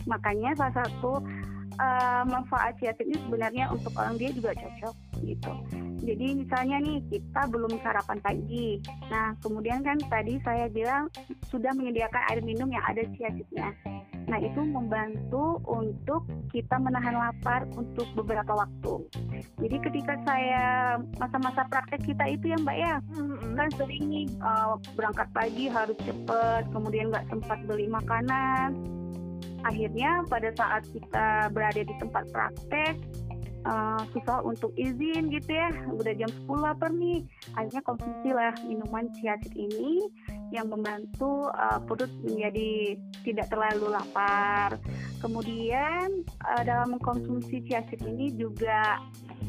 Makanya 0.05 0.53
salah 0.61 0.85
satu 0.85 1.25
uh, 1.79 2.23
manfaat 2.27 2.77
chiaseed 2.79 3.11
ini 3.11 3.19
sebenarnya 3.27 3.65
untuk 3.71 3.93
orang 3.97 4.17
dia 4.17 4.31
juga 4.31 4.55
cocok 4.55 4.95
gitu. 5.25 5.53
Jadi 6.05 6.27
misalnya 6.45 6.77
nih 6.85 6.99
kita 7.09 7.49
belum 7.49 7.81
sarapan 7.81 8.19
pagi. 8.21 8.77
Nah, 9.09 9.33
kemudian 9.41 9.81
kan 9.81 9.97
tadi 10.13 10.37
saya 10.45 10.69
bilang 10.69 11.09
sudah 11.49 11.73
menyediakan 11.73 12.23
air 12.29 12.41
minum 12.45 12.69
yang 12.69 12.85
ada 12.85 13.01
chiaseednya. 13.17 13.73
Nah, 14.25 14.39
itu 14.41 14.61
membantu 14.65 15.61
untuk 15.69 16.25
kita 16.49 16.81
menahan 16.81 17.17
lapar 17.17 17.69
untuk 17.77 18.09
beberapa 18.17 18.57
waktu. 18.57 19.05
Jadi 19.61 19.77
ketika 19.85 20.17
saya 20.25 20.97
masa-masa 21.21 21.69
praktek 21.69 22.05
kita 22.05 22.25
itu 22.33 22.53
ya 22.53 22.59
Mbak 22.61 22.79
ya, 22.79 22.95
mm-hmm. 23.01 23.53
kan 23.57 23.69
sering 23.77 24.05
nih 24.09 24.27
uh, 24.41 24.77
berangkat 24.97 25.29
pagi 25.37 25.69
harus 25.69 25.97
cepet, 26.05 26.63
kemudian 26.73 27.13
nggak 27.13 27.29
sempat 27.29 27.59
beli 27.69 27.89
makanan. 27.89 28.94
Akhirnya 29.65 30.23
pada 30.29 30.53
saat 30.53 30.85
kita 30.93 31.49
berada 31.51 31.81
di 31.81 31.95
tempat 31.97 32.29
praktek, 32.29 33.01
uh, 33.65 34.01
susah 34.13 34.45
untuk 34.45 34.71
izin 34.77 35.33
gitu 35.33 35.51
ya 35.51 35.73
udah 35.91 36.13
jam 36.15 36.31
10 36.31 36.65
lapar 36.65 36.91
nih 36.93 37.25
akhirnya 37.57 37.83
konsumsi 37.85 38.29
lah 38.31 38.53
minuman 38.65 39.09
chiaseed 39.19 39.55
ini 39.57 40.09
yang 40.53 40.71
membantu 40.71 41.51
uh, 41.57 41.81
perut 41.83 42.13
menjadi 42.23 43.01
tidak 43.27 43.51
terlalu 43.51 43.91
lapar. 43.91 44.79
Kemudian 45.19 46.23
uh, 46.45 46.63
dalam 46.63 46.95
mengkonsumsi 46.95 47.65
chiaseed 47.65 48.05
ini 48.05 48.31
juga 48.37 49.01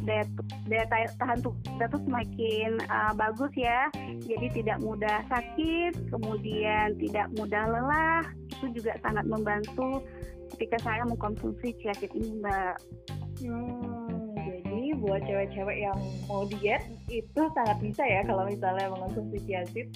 daya, 0.08 0.26
daya 0.66 1.08
tahan 1.20 1.44
tubuh 1.44 1.60
kita 1.68 1.86
tuh 1.92 2.02
semakin 2.08 2.80
uh, 2.88 3.14
bagus 3.14 3.52
ya. 3.54 3.92
Jadi 4.24 4.64
tidak 4.64 4.82
mudah 4.82 5.22
sakit 5.30 6.10
kemudian 6.10 6.96
tidak 6.98 7.28
mudah 7.36 7.64
lelah 7.68 8.24
itu 8.58 8.82
juga 8.82 8.96
sangat 9.04 9.26
membantu 9.28 10.04
ketika 10.56 10.78
saya 10.82 11.04
mengkonsumsi 11.04 11.76
chiaseed 11.82 12.12
ini 12.16 12.40
mbak 12.40 12.76
hmm 13.44 14.26
buat 15.06 15.22
cewek-cewek 15.28 15.78
yang 15.86 15.98
mau 16.26 16.50
diet 16.50 16.82
itu 17.14 17.42
sangat 17.54 17.78
bisa 17.78 18.02
ya 18.02 18.26
kalau 18.26 18.44
misalnya 18.50 18.90
mengonsumsi 18.90 19.38
chiaseed. 19.46 19.90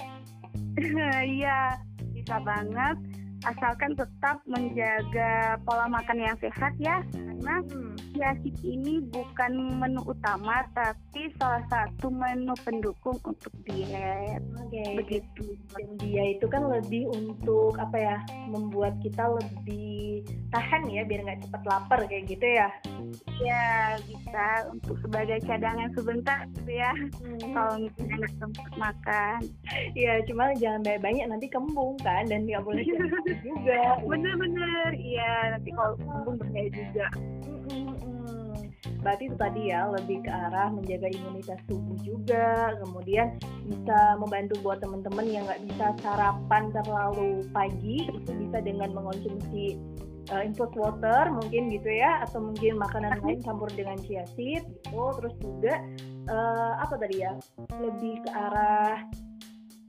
Iya, 1.40 1.82
bisa 2.14 2.38
banget 2.46 2.96
asalkan 3.48 3.96
tetap 3.96 4.42
menjaga 4.44 5.56
pola 5.64 5.88
makan 5.88 6.18
yang 6.20 6.36
sehat 6.40 6.76
ya 6.76 7.00
karena 7.40 7.56
hmm. 7.72 7.96
chiaseed 8.12 8.56
ini 8.60 9.00
bukan 9.08 9.80
menu 9.80 10.04
utama 10.04 10.60
tapi 10.76 11.32
salah 11.40 11.64
satu 11.72 12.12
menu 12.12 12.52
pendukung 12.60 13.16
untuk 13.24 13.48
diet. 13.64 14.44
Okay. 14.68 14.92
Begitu. 15.00 15.56
Dan 15.72 15.96
dia 15.96 16.36
itu 16.36 16.44
kan 16.52 16.68
lebih 16.68 17.08
untuk 17.08 17.80
apa 17.80 17.96
ya? 17.96 18.16
Membuat 18.52 19.00
kita 19.00 19.24
lebih 19.24 20.28
tahan 20.52 20.84
ya 20.92 21.06
biar 21.08 21.24
nggak 21.24 21.40
cepat 21.48 21.62
lapar 21.64 22.04
kayak 22.12 22.28
gitu 22.28 22.44
ya. 22.44 22.68
Ya 23.40 23.96
bisa 24.04 24.68
untuk 24.68 25.00
sebagai 25.00 25.40
cadangan 25.48 25.88
sebentar 25.96 26.44
gitu 26.60 26.76
ya. 26.76 26.92
Hmm. 27.24 27.40
Kalau 27.56 27.74
misalnya 27.80 28.14
nggak 28.20 28.34
sempat 28.36 28.70
makan. 28.76 29.38
Ya 29.96 30.20
cuma 30.28 30.52
jangan 30.60 30.84
banyak-banyak 30.84 31.24
nanti 31.24 31.46
kembung 31.48 31.96
kan 32.04 32.28
dan 32.28 32.44
nggak 32.44 32.60
boleh 32.60 32.84
juga. 33.40 33.80
Bener-bener, 34.02 34.90
iya 34.98 35.54
nanti 35.56 35.70
kalau 35.74 35.94
kembung 36.00 36.36
bahaya 36.38 36.68
juga. 36.72 37.06
Berarti 39.00 39.32
itu 39.32 39.36
tadi 39.40 39.72
ya 39.72 39.88
lebih 39.88 40.28
ke 40.28 40.30
arah 40.30 40.68
menjaga 40.68 41.08
imunitas 41.08 41.56
tubuh 41.64 41.96
juga, 42.04 42.76
kemudian 42.84 43.32
bisa 43.64 43.98
membantu 44.20 44.60
buat 44.60 44.84
teman-teman 44.84 45.24
yang 45.24 45.48
nggak 45.48 45.62
bisa 45.72 45.86
sarapan 46.04 46.68
terlalu 46.68 47.40
pagi 47.48 48.04
itu 48.12 48.30
bisa 48.44 48.60
dengan 48.60 48.92
mengonsumsi 48.92 49.80
uh, 50.28 50.44
infus 50.44 50.68
water 50.76 51.32
mungkin 51.32 51.72
gitu 51.72 51.88
ya 51.88 52.20
atau 52.28 52.44
mungkin 52.44 52.76
makanan 52.76 53.24
lain 53.24 53.40
campur 53.40 53.72
dengan 53.72 53.96
chia 54.04 54.28
seed 54.36 54.68
gitu. 54.68 55.02
Terus 55.16 55.34
juga 55.40 55.80
uh, 56.28 56.84
apa 56.84 57.00
tadi 57.00 57.24
ya 57.24 57.32
lebih 57.80 58.20
ke 58.20 58.30
arah 58.36 59.00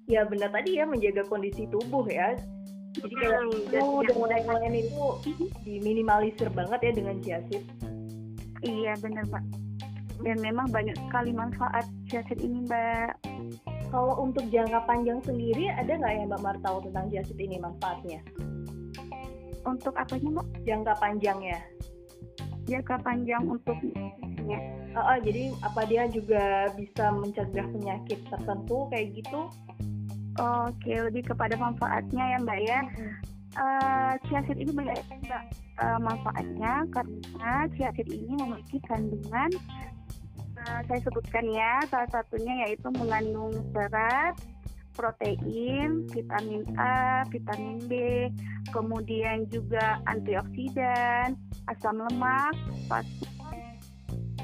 ya 0.07 0.24
benar 0.24 0.55
tadi 0.55 0.79
ya 0.79 0.88
menjaga 0.88 1.27
kondisi 1.27 1.67
tubuh 1.67 2.07
ya 2.07 2.36
jadi 2.91 3.13
kayak 3.15 3.39
oh, 3.79 4.03
dan 4.03 4.43
lain 4.43 4.74
itu 4.75 5.03
diminimalisir 5.63 6.50
banget 6.51 6.79
ya 6.83 6.91
dengan 6.91 7.15
seed? 7.24 7.63
Iya 8.62 8.93
benar 9.00 9.25
mbak 9.31 9.43
dan 10.21 10.38
memang 10.39 10.69
banyak 10.69 10.95
sekali 11.10 11.33
manfaat 11.33 11.86
seed 12.07 12.39
ini 12.39 12.65
mbak. 12.69 13.17
Kalau 13.91 14.24
untuk 14.24 14.48
jangka 14.48 14.88
panjang 14.88 15.19
sendiri 15.25 15.67
ada 15.67 15.91
nggak 15.98 16.13
ya 16.13 16.24
mbak 16.29 16.41
Mar 16.41 16.57
tahu 16.63 16.77
tentang 16.88 17.10
seed 17.12 17.39
ini 17.41 17.57
manfaatnya? 17.57 18.21
Untuk 19.65 19.93
apanya 19.98 20.41
mbak? 20.41 20.48
Jangka 20.63 20.93
panjangnya. 21.01 21.60
Jangka 22.69 22.95
panjang 23.01 23.43
untuk 23.50 23.77
ya. 24.45 24.60
uh, 24.95 25.00
uh, 25.01 25.17
jadi 25.19 25.51
apa 25.65 25.81
dia 25.89 26.03
juga 26.07 26.69
bisa 26.77 27.10
mencegah 27.12 27.67
penyakit 27.74 28.19
tertentu 28.29 28.88
kayak 28.93 29.17
gitu 29.17 29.50
Oke, 30.40 30.94
lebih 30.96 31.28
kepada 31.34 31.60
manfaatnya 31.60 32.24
ya 32.36 32.38
Mbak 32.40 32.60
ya. 32.64 32.80
Hmm. 32.96 33.14
Uh, 33.52 34.56
ini 34.56 34.72
banyak 34.72 34.96
mbak 35.28 35.44
uh, 35.76 36.00
manfaatnya 36.00 36.88
karena 36.88 37.68
chiaseed 37.76 38.08
ini 38.08 38.40
memiliki 38.40 38.80
kandungan 38.88 39.52
uh, 40.56 40.80
saya 40.88 41.00
sebutkan 41.04 41.52
ya 41.52 41.84
salah 41.92 42.08
satunya 42.16 42.64
yaitu 42.64 42.88
mengandung 42.96 43.52
serat 43.76 44.40
protein, 44.96 46.08
vitamin 46.12 46.68
A, 46.76 47.24
vitamin 47.32 47.80
B, 47.88 47.94
kemudian 48.76 49.48
juga 49.48 50.04
antioksidan, 50.08 51.40
asam 51.72 52.04
lemak, 52.04 52.54
fosfor. 52.92 53.56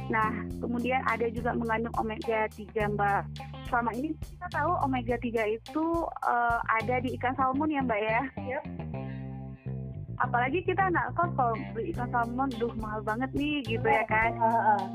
Nah, 0.08 0.32
kemudian 0.64 1.04
ada 1.04 1.28
juga 1.28 1.52
mengandung 1.52 1.92
omega 2.00 2.48
3, 2.56 2.96
Mbak. 2.96 3.24
Selama 3.68 3.92
ini 3.92 4.16
kita 4.16 4.48
tahu 4.52 4.72
omega 4.88 5.16
3 5.20 5.60
itu 5.60 5.86
uh, 6.24 6.60
ada 6.80 7.04
di 7.04 7.20
ikan 7.20 7.36
salmon 7.36 7.68
ya, 7.68 7.84
Mbak 7.84 8.00
ya? 8.00 8.22
Yep. 8.40 8.66
apalagi 10.18 10.66
kita 10.66 10.90
anak 10.90 11.14
kos 11.14 11.30
kalau 11.38 11.54
beli 11.78 11.94
ikan 11.94 12.10
salmon 12.10 12.50
duh 12.58 12.74
mahal 12.82 13.06
banget 13.06 13.30
nih 13.38 13.62
gitu 13.62 13.86
ya 13.86 14.02
kan? 14.10 14.34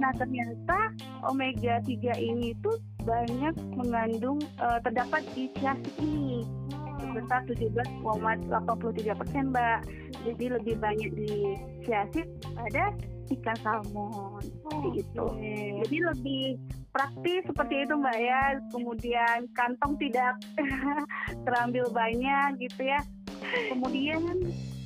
Nah 0.03 0.11
ternyata 0.19 0.91
omega 1.31 1.79
3 1.79 2.19
ini 2.19 2.59
tuh 2.59 2.75
banyak 3.07 3.55
mengandung 3.79 4.43
uh, 4.59 4.83
terdapat 4.83 5.23
di 5.39 5.47
chiaseed 5.63 5.95
ini. 6.03 6.43
Sebesar 7.03 7.47
17,83 7.47 9.15
persen 9.15 9.55
mbak. 9.55 9.87
Jadi 10.27 10.45
lebih 10.59 10.75
banyak 10.83 11.11
di 11.15 11.55
chiaseed 11.87 12.27
pada 12.59 12.91
ikan 13.31 13.59
salmon 13.63 14.43
oh, 14.67 14.91
itu 14.93 15.27
jadi 15.87 15.97
lebih 16.11 16.59
praktis 16.93 17.43
seperti 17.49 17.89
itu 17.89 17.95
mbak 17.97 18.19
ya 18.21 18.43
kemudian 18.71 19.39
kantong 19.57 19.97
tidak 19.97 20.37
terambil 21.49 21.89
banyak 21.91 22.61
gitu 22.61 22.93
ya 22.93 23.01
kemudian 23.73 24.23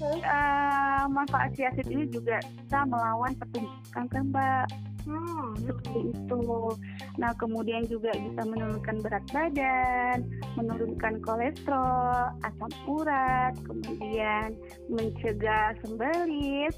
uh, 0.01 1.05
manfaat 1.11 1.53
siasit 1.59 1.87
ini 1.91 2.07
juga 2.09 2.41
bisa 2.41 2.87
melawan 2.87 3.35
pertumbuhan 3.37 3.85
kanker 3.93 4.23
mbak 4.31 4.67
Hmm, 5.07 5.55
seperti 5.63 6.11
itu. 6.11 6.43
Nah, 7.23 7.31
kemudian 7.39 7.87
juga 7.87 8.11
bisa 8.11 8.43
menurunkan 8.43 8.99
berat 9.07 9.23
badan, 9.31 10.27
menurunkan 10.59 11.23
kolesterol, 11.23 12.35
asam 12.43 12.73
urat, 12.91 13.55
kemudian 13.63 14.59
mencegah 14.91 15.79
sembelit, 15.87 16.75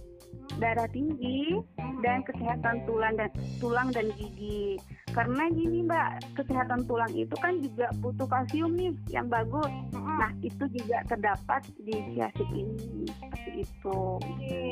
darah 0.60 0.84
tinggi 0.92 1.56
dan 2.04 2.20
kesehatan 2.28 2.84
tulang 2.84 3.16
dan 3.16 3.32
tulang 3.64 3.88
dan 3.96 4.12
gigi. 4.20 4.76
Karena 5.18 5.50
gini 5.50 5.82
Mbak, 5.82 6.38
kesehatan 6.38 6.86
tulang 6.86 7.10
itu 7.10 7.34
kan 7.42 7.58
juga 7.58 7.90
butuh 7.98 8.30
kalsium 8.30 8.78
nih 8.78 8.94
yang 9.10 9.26
bagus. 9.26 9.66
Nah, 9.90 10.30
itu 10.46 10.62
juga 10.70 11.02
terdapat 11.10 11.66
di 11.82 12.14
siasik 12.14 12.46
ini. 12.54 13.02
Seperti 13.18 13.66
itu. 13.66 13.98
Oke, 14.22 14.62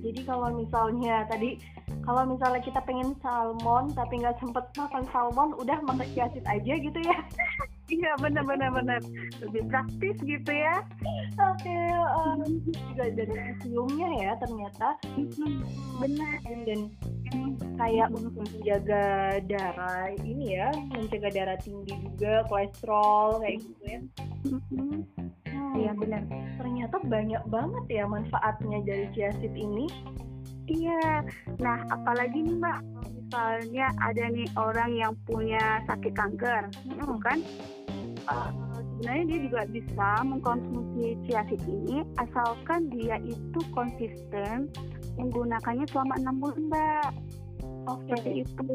jadi 0.00 0.20
kalau 0.24 0.56
misalnya 0.56 1.28
tadi 1.28 1.60
kalau 2.00 2.24
misalnya 2.24 2.64
kita 2.64 2.80
pengen 2.88 3.12
salmon 3.20 3.92
tapi 3.92 4.24
nggak 4.24 4.40
sempet 4.40 4.64
makan 4.72 5.04
salmon, 5.12 5.52
udah 5.60 5.76
makan 5.84 6.08
siasit 6.16 6.48
aja 6.48 6.80
gitu 6.80 6.96
ya? 7.04 7.20
iya 7.90 8.14
benar 8.22 8.46
benar 8.46 8.70
benar 8.70 9.02
lebih 9.42 9.66
praktis 9.66 10.16
gitu 10.22 10.52
ya 10.54 10.78
oke 11.42 11.58
okay, 11.58 11.90
um, 12.22 12.62
juga 12.62 13.04
dari 13.10 13.34
kalsiumnya 13.34 14.08
ya 14.22 14.32
ternyata 14.38 14.88
benar 15.98 16.38
dan 16.64 16.80
kayak 17.74 18.08
untuk 18.14 18.32
menjaga 18.38 19.04
darah 19.50 19.89
ini 20.24 20.58
ya 20.58 20.68
mencegah 20.92 21.32
darah 21.32 21.58
tinggi 21.60 21.94
juga 22.02 22.44
kolesterol 22.48 23.40
kayak 23.44 23.56
gitu 23.62 23.82
ya. 23.84 24.00
Hmm, 24.48 25.72
iya 25.76 25.92
benar. 25.94 26.22
Ternyata 26.56 26.96
banyak 27.04 27.42
banget 27.48 27.84
ya 27.88 28.04
manfaatnya 28.08 28.78
dari 28.84 29.06
chiaseed 29.14 29.54
ini. 29.54 29.86
Iya. 30.70 31.26
Nah 31.58 31.78
apalagi 31.90 32.46
nih 32.46 32.56
mbak? 32.58 32.80
Misalnya 33.10 33.86
ada 34.02 34.24
nih 34.30 34.48
orang 34.58 34.90
yang 34.94 35.12
punya 35.26 35.82
sakit 35.86 36.12
kanker 36.14 36.70
hmm. 36.90 37.18
kan? 37.22 37.38
Uh, 38.28 38.52
sebenarnya 39.00 39.24
dia 39.32 39.38
juga 39.48 39.60
bisa 39.72 40.08
mengkonsumsi 40.28 41.16
chiaseed 41.24 41.62
ini 41.64 42.04
asalkan 42.20 42.92
dia 42.92 43.16
itu 43.24 43.60
konsisten 43.72 44.68
menggunakannya 45.16 45.88
selama 45.88 46.14
enam 46.20 46.36
bulan 46.36 46.62
mbak 46.68 47.10
seperti 48.04 48.46
itu. 48.46 48.74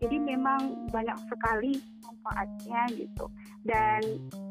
Jadi 0.00 0.16
memang 0.20 0.90
banyak 0.90 1.18
sekali 1.30 1.80
manfaatnya 2.04 2.82
gitu. 2.96 3.26
Dan 3.64 4.00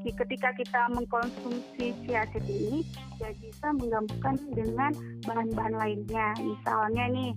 ketika 0.05 0.53
kita 0.57 0.81
mengkonsumsi 0.93 1.93
chiaseed 2.05 2.45
ini, 2.47 2.81
dia 3.17 3.31
bisa 3.37 3.67
menggabungkan 3.73 4.35
dengan 4.53 4.91
bahan-bahan 5.25 5.75
lainnya. 5.77 6.33
Misalnya 6.41 7.05
nih, 7.13 7.31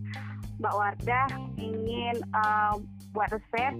Mbak 0.56 0.74
Wardah 0.74 1.28
ingin 1.60 2.16
uh, 2.32 2.80
buat 3.12 3.28
resep 3.32 3.72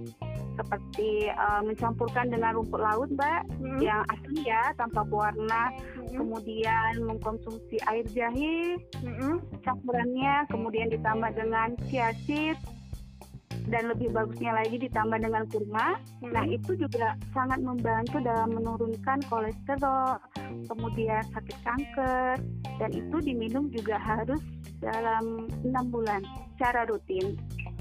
seperti 0.57 1.29
uh, 1.31 1.61
mencampurkan 1.61 2.33
dengan 2.33 2.57
rumput 2.57 2.81
laut 2.81 3.09
mbak 3.13 3.45
hmm. 3.61 3.79
yang 3.79 4.01
asli 4.09 4.41
ya 4.43 4.73
tanpa 4.75 5.05
pewarna 5.05 5.69
hmm. 5.69 6.17
kemudian 6.17 6.91
mengkonsumsi 7.05 7.77
air 7.85 8.05
jahe 8.11 8.81
hmm. 8.99 9.37
campurannya 9.61 10.49
kemudian 10.49 10.89
ditambah 10.89 11.31
dengan 11.37 11.77
chiaseed 11.87 12.57
dan 13.67 13.91
lebih 13.91 14.15
bagusnya 14.15 14.55
lagi 14.55 14.79
ditambah 14.79 15.19
dengan 15.19 15.43
kurma. 15.51 15.99
Hmm. 16.23 16.31
Nah, 16.31 16.43
itu 16.47 16.79
juga 16.79 17.19
sangat 17.35 17.59
membantu 17.59 18.23
dalam 18.23 18.55
menurunkan 18.55 19.19
kolesterol, 19.27 20.15
kemudian 20.71 21.23
sakit 21.35 21.57
kanker, 21.67 22.39
dan 22.79 22.89
itu 22.95 23.17
diminum 23.19 23.67
juga 23.67 23.99
harus 23.99 24.39
dalam 24.79 25.51
enam 25.67 25.85
bulan 25.91 26.23
secara 26.55 26.87
rutin 26.87 27.35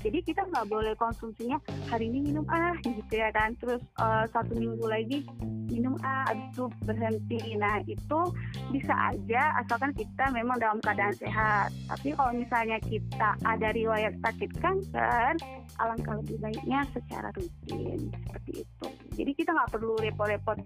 jadi 0.06 0.22
kita 0.22 0.46
nggak 0.46 0.70
boleh 0.70 0.94
konsumsinya 0.94 1.58
hari 1.90 2.06
ini 2.06 2.30
minum 2.30 2.46
ah 2.46 2.78
gitu 2.78 3.10
ya 3.10 3.34
kan. 3.34 3.58
Terus 3.58 3.82
uh, 3.98 4.22
satu 4.30 4.54
minggu 4.54 4.86
lagi 4.86 5.26
minum 5.66 5.98
ah 6.06 6.30
abis 6.30 6.46
itu 6.54 6.64
berhenti. 6.86 7.58
Nah 7.58 7.82
itu 7.90 8.20
bisa 8.70 8.94
aja 9.10 9.58
asalkan 9.58 9.90
kita 9.98 10.30
memang 10.30 10.62
dalam 10.62 10.78
keadaan 10.78 11.10
sehat. 11.18 11.74
Tapi 11.90 12.14
kalau 12.14 12.30
misalnya 12.38 12.78
kita 12.86 13.34
ada 13.42 13.68
riwayat 13.74 14.14
sakit 14.22 14.50
kanker 14.62 15.34
alangkah 15.82 16.22
lebih 16.22 16.38
baiknya 16.38 16.86
secara 16.94 17.34
rutin. 17.34 18.06
Seperti 18.06 18.62
itu. 18.62 18.86
Jadi 19.18 19.30
kita 19.34 19.50
nggak 19.58 19.74
perlu 19.74 19.98
repot-repot 19.98 20.62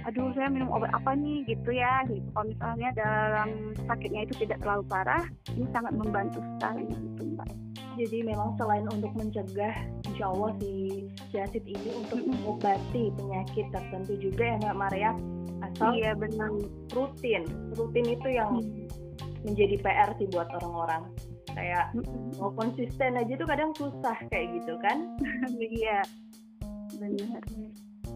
aduh 0.00 0.32
saya 0.32 0.48
minum 0.48 0.70
obat 0.70 0.94
apa 0.94 1.18
nih? 1.18 1.42
Gitu 1.50 1.74
ya. 1.74 2.06
Kalau 2.06 2.46
misalnya 2.46 2.88
dalam 2.94 3.74
sakitnya 3.90 4.30
itu 4.30 4.46
tidak 4.46 4.62
terlalu 4.62 4.86
parah 4.86 5.26
ini 5.58 5.66
sangat 5.74 5.92
membantu 5.98 6.38
sekali 6.38 6.86
gitu 6.86 7.34
mbak 7.34 7.50
jadi 7.98 8.22
memang 8.22 8.54
selain 8.54 8.86
untuk 8.92 9.10
mencegah 9.18 9.74
insya 10.06 10.30
Allah 10.30 10.52
si 10.62 11.06
jasid 11.32 11.64
ini 11.66 11.90
untuk 11.96 12.22
mengobati 12.22 13.10
penyakit 13.16 13.66
tertentu 13.74 14.14
juga 14.20 14.54
ya 14.54 14.56
Mbak 14.62 14.76
Maria? 14.76 15.10
Asal 15.60 15.96
iya 15.96 16.12
benar. 16.16 16.50
rutin. 16.92 17.44
Rutin 17.76 18.06
itu 18.08 18.28
yang 18.30 18.60
hmm. 18.60 18.86
menjadi 19.44 19.76
PR 19.80 20.10
sih 20.16 20.28
buat 20.30 20.48
orang-orang. 20.60 21.08
Kayak 21.50 21.90
mau 22.38 22.54
konsisten 22.54 23.18
aja 23.18 23.32
tuh 23.34 23.48
kadang 23.48 23.74
susah 23.74 24.16
kayak 24.30 24.46
gitu 24.60 24.74
kan? 24.80 25.16
Iya. 25.58 26.04
Benar. 27.00 27.42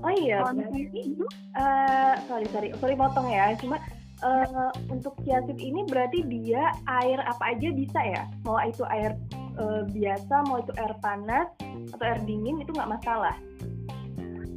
Oh 0.05 0.13
iya 0.13 0.45
uh, 0.45 2.15
sorry 2.29 2.45
sorry. 2.53 2.69
Sorry 2.77 2.95
potong 2.99 3.33
ya. 3.33 3.57
Cuma 3.57 3.81
uh, 4.21 4.71
untuk 4.93 5.17
chiaseed 5.25 5.57
ini 5.57 5.87
berarti 5.89 6.21
dia 6.29 6.73
air 7.01 7.19
apa 7.25 7.57
aja 7.57 7.69
bisa 7.73 8.01
ya? 8.05 8.23
Mau 8.45 8.61
itu 8.61 8.85
air 8.93 9.17
uh, 9.59 9.83
biasa 9.89 10.35
mau 10.47 10.61
itu 10.63 10.73
air 10.79 10.95
panas 11.03 11.49
atau 11.95 12.05
air 12.05 12.21
dingin 12.27 12.63
itu 12.63 12.71
nggak 12.75 12.93
masalah. 13.01 13.37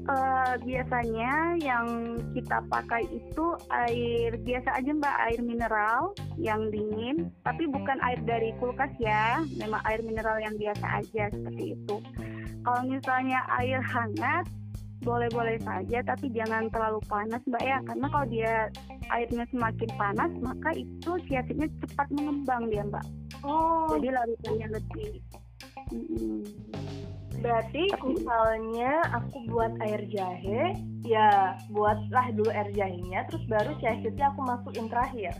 Uh, 0.07 0.55
biasanya 0.63 1.60
yang 1.60 2.15
kita 2.31 2.63
pakai 2.71 3.03
itu 3.12 3.45
air 3.67 4.39
biasa 4.39 4.79
aja 4.79 4.91
mbak. 4.95 5.15
Air 5.27 5.39
mineral 5.43 6.15
yang 6.39 6.71
dingin 6.71 7.27
tapi 7.43 7.67
bukan 7.67 7.99
air 7.99 8.19
dari 8.23 8.55
kulkas 8.55 8.91
ya. 9.03 9.43
Memang 9.60 9.83
air 9.83 9.99
mineral 9.99 10.39
yang 10.39 10.55
biasa 10.55 11.03
aja 11.03 11.27
seperti 11.27 11.75
itu. 11.75 11.95
Kalau 12.63 12.81
misalnya 12.88 13.43
air 13.60 13.83
hangat 13.83 14.47
boleh-boleh 15.07 15.55
saja 15.63 16.03
tapi 16.03 16.27
jangan 16.35 16.67
terlalu 16.67 16.99
panas 17.07 17.39
mbak 17.47 17.63
ya 17.63 17.79
karena 17.87 18.05
kalau 18.11 18.27
dia 18.27 18.53
airnya 19.15 19.47
semakin 19.47 19.89
panas 19.95 20.31
maka 20.43 20.69
itu 20.75 21.11
siasatnya 21.31 21.71
cepat 21.87 22.07
mengembang 22.11 22.67
dia 22.67 22.83
mbak 22.83 23.05
oh 23.47 23.87
jadi 23.95 24.11
larutannya 24.11 24.67
lebih 24.75 25.13
hmm. 25.95 26.43
berarti 27.39 27.83
misalnya 28.03 28.91
aku 29.15 29.47
buat 29.47 29.71
air 29.87 30.03
jahe 30.11 30.75
ya 31.07 31.55
buatlah 31.71 32.27
dulu 32.35 32.51
air 32.51 32.67
jahenya 32.75 33.23
terus 33.31 33.47
baru 33.47 33.71
siasatnya 33.79 34.35
aku 34.35 34.39
masukin 34.43 34.91
terakhir 34.91 35.31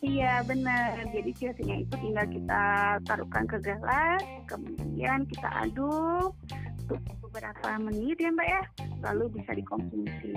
Iya 0.00 0.40
benar. 0.46 1.04
Jadi 1.10 1.30
siasatnya 1.36 1.84
itu 1.84 1.94
tinggal 2.00 2.26
kita 2.30 2.64
taruhkan 3.04 3.44
ke 3.44 3.58
gelas, 3.60 4.24
kemudian 4.48 5.26
kita 5.28 5.48
aduk, 5.68 6.32
beberapa 7.20 7.68
menit 7.78 8.18
ya 8.18 8.30
mbak 8.32 8.48
ya. 8.48 8.62
Lalu 9.02 9.40
bisa 9.40 9.50
dikonsumsi. 9.56 10.32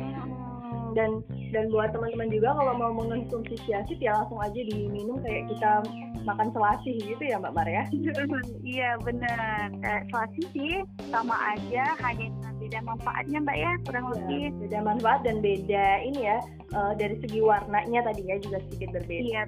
Hmm, 0.00 0.94
dan 0.96 1.22
dan 1.54 1.70
buat 1.70 1.90
teman-teman 1.94 2.30
juga 2.32 2.54
kalau 2.54 2.72
mau 2.78 2.92
mengonsumsi 2.94 3.54
siasit 3.66 3.98
ya 3.98 4.16
langsung 4.16 4.40
aja 4.40 4.60
diminum 4.60 5.18
kayak 5.22 5.46
kita 5.50 5.82
makan 6.24 6.52
selasi 6.52 7.00
gitu 7.00 7.22
ya 7.24 7.40
mbak 7.40 7.56
Maria 7.56 7.82
iya 8.66 8.98
benar. 9.00 9.72
Kayak 9.80 10.02
selasi 10.12 10.42
sih 10.52 10.72
sama 11.08 11.36
aja 11.56 11.96
hanya 12.04 12.28
beda 12.60 12.78
manfaatnya 12.84 13.38
mbak 13.40 13.56
ya 13.56 13.72
kurang 13.88 14.04
ya, 14.06 14.12
lebih. 14.16 14.44
beda 14.66 14.78
manfaat 14.84 15.20
dan 15.24 15.36
beda 15.40 15.86
ini 16.04 16.20
ya 16.28 16.38
uh, 16.76 16.92
dari 16.94 17.16
segi 17.24 17.40
warnanya 17.40 18.04
tadi 18.04 18.22
ya 18.28 18.36
juga 18.42 18.58
sedikit 18.68 19.00
berbeda. 19.00 19.24
Iya 19.24 19.44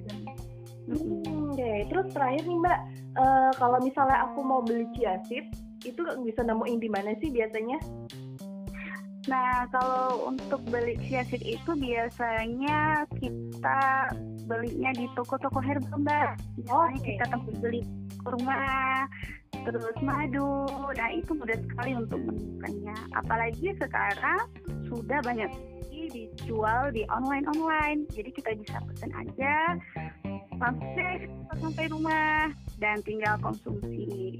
Hmm, 0.83 1.23
Oke, 1.55 1.63
okay. 1.63 1.77
terus 1.87 2.11
terakhir 2.11 2.43
nih 2.43 2.59
Mbak, 2.59 2.79
uh, 3.15 3.51
kalau 3.55 3.79
misalnya 3.79 4.27
aku 4.27 4.39
mau 4.43 4.59
beli 4.59 4.83
chiaseed, 4.99 5.47
itu 5.83 6.01
bisa 6.23 6.41
nemuin 6.43 6.79
di 6.79 6.89
mana 6.89 7.11
sih 7.19 7.29
biasanya? 7.31 7.79
Nah, 9.23 9.63
kalau 9.71 10.35
untuk 10.35 10.59
beli 10.67 10.99
chiaseed 11.07 11.47
itu 11.47 11.71
biasanya 11.79 13.07
kita 13.15 14.11
belinya 14.43 14.91
di 14.91 15.07
toko-toko 15.15 15.63
herbal, 15.63 15.95
Mbak. 16.03 16.59
Misalnya 16.59 16.99
Oke. 16.99 17.07
kita 17.15 17.25
tempat 17.31 17.55
beli 17.63 17.81
kurma, 18.19 19.07
terus 19.63 19.95
madu. 20.03 20.67
Nah, 20.67 21.09
itu 21.15 21.31
mudah 21.31 21.55
sekali 21.55 21.91
untuk 21.95 22.19
menemukannya. 22.19 22.97
Apalagi 23.15 23.71
sekarang 23.79 24.43
sudah 24.91 25.23
banyak 25.23 25.51
dijual 26.11 26.91
di 26.91 27.07
online-online. 27.07 28.03
Jadi 28.11 28.29
kita 28.35 28.59
bisa 28.59 28.75
pesan 28.91 29.11
aja, 29.15 29.79
langsung 30.59 31.63
sampai 31.63 31.87
rumah 31.87 32.51
dan 32.83 32.99
tinggal 33.07 33.39
konsumsi. 33.39 34.35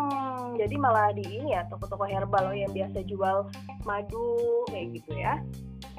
Hmm, 0.00 0.56
jadi 0.56 0.74
malah 0.80 1.12
di 1.12 1.24
ini 1.28 1.52
ya 1.52 1.68
toko-toko 1.68 2.08
herbal 2.08 2.48
loh 2.48 2.56
yang 2.56 2.72
biasa 2.72 3.04
jual 3.04 3.52
madu 3.84 4.64
kayak 4.72 4.96
gitu 4.96 5.12
ya. 5.12 5.36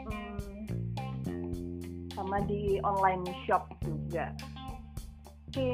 Hmm, 0.01 0.65
sama 2.17 2.41
di 2.49 2.81
online 2.81 3.21
shop 3.45 3.69
juga. 3.85 4.33
Oke. 5.53 5.71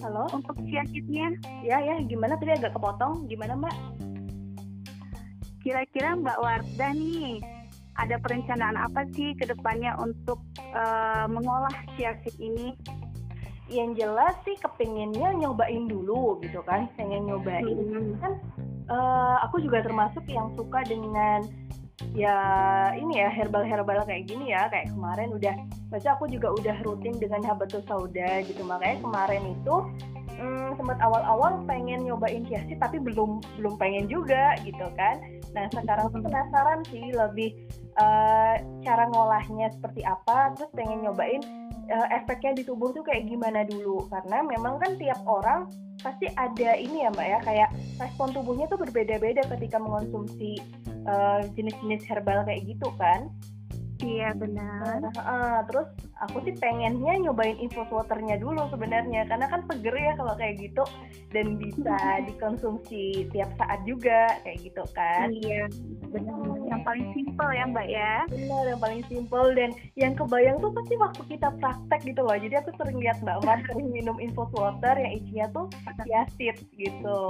Halo? 0.00 0.24
Untuk 0.32 0.56
chiaseednya, 0.68 1.34
Ya 1.64 1.80
ya, 1.80 2.00
gimana 2.04 2.40
tadi 2.40 2.56
agak 2.56 2.72
kepotong? 2.76 3.28
Gimana 3.28 3.56
Mbak? 3.56 3.76
kira-kira 5.64 6.12
Mbak 6.20 6.38
Warda 6.44 6.92
nih 6.92 7.40
ada 7.94 8.18
perencanaan 8.18 8.74
apa 8.74 9.06
sih 9.14 9.34
ke 9.38 9.46
depannya 9.46 9.94
untuk 9.98 10.42
eh, 10.58 11.26
mengolah 11.30 11.74
chiaseed 11.94 12.36
ini? 12.38 12.74
Yang 13.72 14.04
jelas 14.04 14.34
sih 14.44 14.56
kepinginnya 14.60 15.32
nyobain 15.40 15.88
dulu 15.88 16.36
gitu 16.44 16.60
kan, 16.68 16.90
pengen 17.00 17.24
nyobain. 17.24 17.64
kan 18.20 18.32
eh, 18.90 19.36
aku 19.46 19.62
juga 19.62 19.80
termasuk 19.82 20.24
yang 20.28 20.52
suka 20.58 20.84
dengan 20.84 21.46
ya 22.14 22.36
ini 22.94 23.22
ya 23.22 23.30
herbal-herbal 23.30 24.02
kayak 24.06 24.26
gini 24.26 24.50
ya 24.50 24.66
kayak 24.70 24.90
kemarin 24.90 25.30
udah 25.30 25.54
baca 25.90 26.08
aku 26.18 26.26
juga 26.26 26.50
udah 26.50 26.76
rutin 26.82 27.14
dengan 27.18 27.42
habatus 27.46 27.86
sauda 27.86 28.42
gitu 28.46 28.66
makanya 28.66 28.98
kemarin 29.02 29.42
itu 29.54 29.76
hmm, 30.38 30.76
sempat 30.78 30.98
awal-awal 31.00 31.62
pengen 31.66 32.04
nyobain 32.06 32.44
chiaseed 32.46 32.78
tapi 32.78 32.98
belum 33.00 33.42
belum 33.60 33.74
pengen 33.78 34.06
juga 34.10 34.58
gitu 34.62 34.86
kan. 34.98 35.20
Nah 35.54 35.70
sekarang 35.70 36.10
tuh 36.10 36.22
penasaran 36.22 36.80
sih 36.90 37.14
lebih 37.14 37.54
eh, 37.98 38.54
cara 38.82 39.04
ngolahnya 39.10 39.70
seperti 39.74 40.02
apa 40.02 40.54
terus 40.58 40.70
pengen 40.74 41.06
nyobain 41.06 41.42
eh, 41.88 42.08
efeknya 42.14 42.58
di 42.58 42.62
tubuh 42.66 42.90
tuh 42.90 43.06
kayak 43.06 43.26
gimana 43.30 43.62
dulu. 43.66 44.06
Karena 44.10 44.42
memang 44.42 44.82
kan 44.82 44.98
tiap 44.98 45.20
orang 45.26 45.70
pasti 46.02 46.28
ada 46.36 46.76
ini 46.76 47.06
ya 47.06 47.10
mbak 47.14 47.26
ya 47.26 47.38
kayak 47.46 47.68
respon 47.96 48.34
tubuhnya 48.34 48.68
tuh 48.68 48.76
berbeda-beda 48.76 49.46
ketika 49.56 49.78
mengonsumsi 49.80 50.58
eh, 51.06 51.40
jenis-jenis 51.54 52.02
herbal 52.06 52.42
kayak 52.44 52.66
gitu 52.66 52.90
kan. 52.98 53.30
Iya 54.02 54.34
benar. 54.34 54.98
Nah, 54.98 55.14
eh, 55.14 55.60
terus 55.70 55.88
aku 56.18 56.42
sih 56.42 56.54
pengennya 56.58 57.14
nyobain 57.22 57.54
infus 57.62 57.86
waternya 57.94 58.42
dulu 58.42 58.66
sebenarnya 58.74 59.22
karena 59.30 59.46
kan 59.46 59.62
seger 59.70 59.94
ya 59.94 60.12
kalau 60.18 60.34
kayak 60.34 60.58
gitu 60.58 60.82
dan 61.30 61.54
bisa 61.54 61.94
dikonsumsi 62.28 63.30
tiap 63.30 63.50
saat 63.54 63.80
juga 63.86 64.34
kayak 64.42 64.58
gitu 64.66 64.82
kan. 64.98 65.30
Iya 65.30 65.70
benar. 66.10 66.58
Yang 66.66 66.82
paling 66.82 67.06
simpel 67.14 67.48
ya 67.54 67.64
Mbak 67.70 67.88
ya. 67.88 68.14
Benar 68.26 68.62
yang 68.66 68.80
paling 68.82 69.02
simpel 69.06 69.44
dan 69.54 69.70
yang 69.94 70.12
kebayang 70.18 70.58
tuh 70.58 70.72
pasti 70.74 70.94
waktu 70.98 71.22
kita 71.30 71.48
praktek 71.62 72.00
gitu 72.02 72.20
loh. 72.26 72.36
Jadi 72.38 72.54
aku 72.58 72.70
sering 72.74 72.98
lihat 72.98 73.22
Mbak 73.22 73.38
Mar 73.46 73.58
sering 73.70 73.88
minum 73.94 74.16
infus 74.18 74.50
water 74.58 74.94
yang 74.98 75.12
isinya 75.22 75.46
tuh 75.54 75.66
chiaseed 76.02 76.58
gitu. 76.74 77.22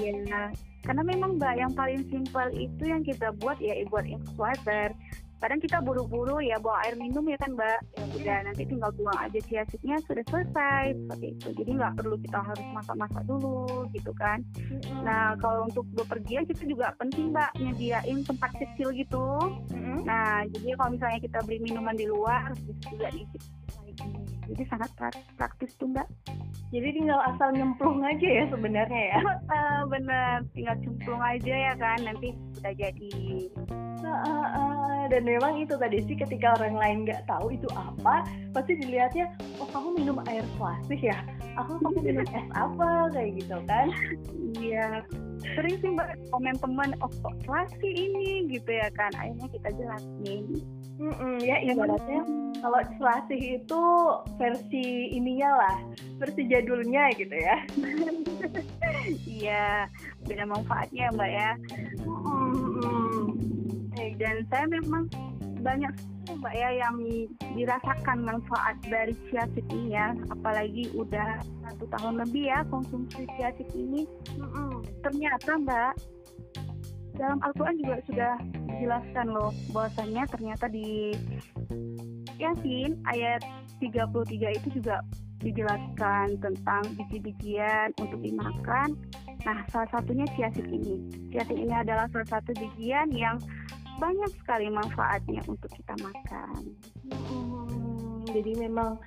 Iya. 0.00 0.52
Karena 0.82 1.02
memang 1.04 1.36
Mbak 1.36 1.54
yang 1.60 1.72
paling 1.76 2.02
simpel 2.08 2.48
itu 2.56 2.82
yang 2.88 3.04
kita 3.04 3.30
buat 3.38 3.60
ya 3.60 3.76
buat 3.92 4.08
infus 4.08 4.34
water. 4.40 4.96
Kadang 5.42 5.58
kita 5.58 5.82
buru-buru 5.82 6.38
ya 6.38 6.54
bawa 6.62 6.86
air 6.86 6.94
minum 6.94 7.26
ya 7.26 7.34
kan 7.34 7.50
Mbak. 7.58 7.78
Ya 7.98 8.04
udah 8.14 8.38
nanti 8.46 8.62
tinggal 8.62 8.94
buang 8.94 9.18
aja 9.18 9.42
chiaseednya 9.42 9.98
sudah 10.06 10.22
selesai 10.30 10.94
seperti 10.94 11.26
itu. 11.34 11.48
Jadi 11.58 11.70
nggak 11.82 11.98
perlu 11.98 12.14
kita 12.22 12.38
harus 12.38 12.66
masak-masak 12.70 13.22
dulu 13.26 13.90
gitu 13.90 14.14
kan. 14.14 14.46
Nah 15.02 15.34
kalau 15.42 15.66
untuk 15.66 15.82
bepergian 15.98 16.46
kita 16.46 16.62
juga 16.62 16.94
penting 16.94 17.34
Mbak 17.34 17.58
nyediain 17.58 18.22
tempat 18.22 18.54
kecil 18.54 18.94
gitu. 18.94 19.26
Mm-mm. 19.74 20.06
Nah 20.06 20.46
jadi 20.46 20.78
kalau 20.78 20.94
misalnya 20.94 21.18
kita 21.18 21.38
beli 21.42 21.58
minuman 21.58 21.98
di 21.98 22.06
luar 22.06 22.54
bisa 22.62 22.86
juga 22.86 23.10
diisi 23.10 23.38
gini. 23.82 24.41
Jadi 24.52 24.64
sangat 24.68 24.90
pra- 25.00 25.24
praktis 25.40 25.72
tuh 25.80 25.88
Mbak. 25.88 26.04
Jadi 26.72 26.88
tinggal 26.92 27.20
asal 27.24 27.52
nyemplung 27.56 28.04
aja 28.04 28.28
ya 28.28 28.44
sebenarnya 28.52 29.02
ya. 29.16 29.20
Eh, 29.52 29.80
bener 29.88 30.44
tinggal 30.56 30.76
cemplung 30.80 31.20
aja 31.20 31.52
ya 31.52 31.72
kan 31.76 31.98
nanti 32.04 32.32
udah 32.60 32.72
jadi. 32.76 33.16
Ah, 34.02 34.08
ah, 34.28 34.48
ah. 34.58 35.02
dan 35.12 35.22
memang 35.28 35.60
itu 35.60 35.76
tadi 35.76 36.02
sih 36.04 36.16
ketika 36.18 36.56
orang 36.58 36.74
lain 36.74 36.96
nggak 37.06 37.22
tahu 37.28 37.54
itu 37.54 37.68
apa 37.74 38.26
pasti 38.50 38.74
dilihatnya 38.80 39.30
oh 39.62 39.68
kamu 39.70 40.02
minum 40.02 40.18
air 40.26 40.42
plastik 40.58 40.98
ya 41.04 41.22
aku 41.54 41.78
kamu 41.84 41.98
minum 42.00 42.24
es 42.26 42.46
apa 42.56 43.12
kayak 43.14 43.30
gitu 43.38 43.56
kan 43.68 43.86
Iya. 44.58 45.02
Sering 45.58 45.76
sih 45.80 45.90
Mbak 45.90 46.08
komen 46.30 46.56
teman 46.60 46.90
oh 47.02 47.10
kok 47.10 47.34
plastik 47.42 47.92
ini 47.92 48.46
gitu 48.52 48.68
ya 48.68 48.88
kan. 48.94 49.10
Akhirnya 49.16 49.48
kita 49.50 49.68
jelasin. 49.74 50.44
Mm-mm, 51.02 51.40
ya 51.42 51.56
ibaratnya 51.66 52.20
kalau 52.60 52.80
selasih 53.00 53.62
itu 53.62 53.82
versi 54.36 55.14
ininya 55.14 55.50
lah 55.56 55.76
versi 56.20 56.42
jadulnya 56.50 57.08
gitu 57.16 57.32
ya 57.32 57.56
Iya, 59.26 59.90
beda 60.26 60.44
manfaatnya 60.46 61.10
Mbak 61.14 61.30
ya. 61.30 61.50
Eh, 63.98 64.10
Dan 64.18 64.46
saya 64.50 64.64
memang 64.70 65.10
banyak 65.62 65.92
Mbak 66.30 66.54
ya 66.54 66.70
yang 66.86 66.96
dirasakan 67.54 68.18
manfaat 68.22 68.78
dari 68.86 69.14
chiaseed 69.30 69.66
ini 69.74 69.98
ya. 69.98 70.14
Apalagi 70.30 70.90
udah 70.94 71.42
satu 71.66 71.84
tahun 71.98 72.22
lebih 72.26 72.50
ya 72.50 72.62
konsumsi 72.70 73.26
chiaseed 73.38 73.70
ini. 73.74 74.06
Ternyata 75.02 75.58
Mbak 75.58 75.92
dalam 77.18 77.38
Al-Quran 77.44 77.76
juga 77.76 77.96
sudah 78.08 78.34
dijelaskan 78.72 79.26
loh 79.28 79.52
bahwasanya 79.76 80.24
ternyata 80.32 80.64
di 80.70 81.12
Yasin 82.42 82.98
ayat 83.06 83.40
33 83.78 84.58
itu 84.58 84.68
juga 84.82 84.98
dijelaskan 85.42 86.38
tentang 86.38 86.82
biji-bijian 86.98 87.90
untuk 87.98 88.18
dimakan. 88.22 88.94
Nah, 89.42 89.58
salah 89.74 89.90
satunya 89.90 90.26
chiaseed 90.38 90.70
ini. 90.70 91.02
Chiaseed 91.34 91.58
ini 91.66 91.74
adalah 91.74 92.06
salah 92.14 92.38
satu 92.38 92.54
bijian 92.54 93.10
yang 93.10 93.42
banyak 93.98 94.30
sekali 94.38 94.70
manfaatnya 94.70 95.42
untuk 95.50 95.70
kita 95.74 95.94
makan. 95.98 96.62
Mm, 97.10 98.22
jadi 98.30 98.52
memang 98.58 98.98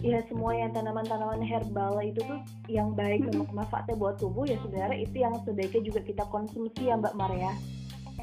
ya 0.00 0.18
semua 0.26 0.56
yang 0.56 0.72
tanaman-tanaman 0.74 1.44
herbal 1.44 2.00
itu 2.02 2.20
tuh 2.26 2.40
yang 2.66 2.90
baik 2.96 3.22
dan 3.28 3.46
manfaatnya 3.54 3.94
buat 3.94 4.18
tubuh 4.18 4.42
ya 4.48 4.58
sebenarnya 4.64 4.98
itu 4.98 5.16
yang 5.22 5.36
sebaiknya 5.46 5.82
juga 5.86 6.00
kita 6.02 6.24
konsumsi 6.32 6.88
ya 6.90 6.98
Mbak 6.98 7.14
Maria. 7.14 7.52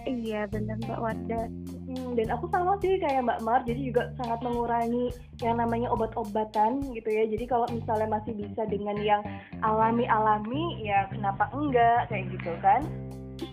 Iya, 0.09 0.49
benar 0.49 0.81
Mbak 0.81 0.99
Warda. 1.05 1.41
Hmm, 1.85 2.17
dan 2.17 2.27
aku 2.33 2.49
sama 2.49 2.81
sih 2.81 2.97
kayak 2.97 3.29
Mbak 3.29 3.41
Mar, 3.45 3.61
jadi 3.61 3.81
juga 3.93 4.09
sangat 4.17 4.41
mengurangi 4.41 5.13
yang 5.45 5.61
namanya 5.61 5.93
obat-obatan 5.93 6.81
gitu 6.97 7.09
ya. 7.13 7.29
Jadi 7.29 7.45
kalau 7.45 7.69
misalnya 7.69 8.09
masih 8.17 8.33
bisa 8.33 8.65
dengan 8.65 8.97
yang 8.97 9.21
alami-alami, 9.61 10.81
ya 10.81 11.05
kenapa 11.13 11.53
enggak 11.53 12.09
kayak 12.09 12.25
gitu 12.33 12.57
kan? 12.65 12.81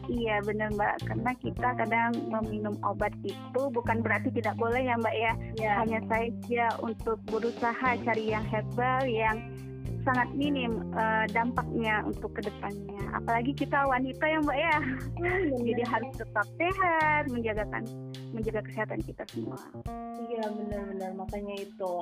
Iya 0.09 0.42
benar 0.42 0.73
Mbak, 0.75 0.97
karena 1.07 1.31
kita 1.38 1.69
kadang 1.77 2.12
meminum 2.33 2.75
obat 2.83 3.12
itu 3.23 3.62
bukan 3.71 4.03
berarti 4.03 4.33
tidak 4.33 4.57
boleh 4.57 4.81
ya 4.81 4.97
Mbak 4.97 5.14
ya. 5.14 5.33
Ya. 5.61 5.73
Hanya 5.85 6.01
saja 6.09 6.64
untuk 6.81 7.21
berusaha 7.29 8.01
cari 8.01 8.25
yang 8.33 8.49
herbal 8.49 9.05
yang 9.05 9.37
sangat 10.07 10.31
minim 10.38 10.87
eh, 10.95 11.27
dampaknya 11.35 12.07
untuk 12.07 12.31
ke 12.38 12.47
depannya. 12.47 13.03
Apalagi 13.11 13.51
kita 13.59 13.90
wanita 13.90 14.23
ya 14.23 14.38
Mbak 14.38 14.59
ya, 14.59 14.79
jadi 15.66 15.83
harus 15.83 16.12
tetap 16.14 16.47
sehat, 16.55 17.27
menjaga 17.27 17.66
menjaga 18.31 18.62
kesehatan 18.71 19.03
kita 19.03 19.27
semua. 19.35 19.59
Iya 20.31 20.47
benar-benar 20.55 21.11
makanya 21.19 21.55
itu. 21.59 21.92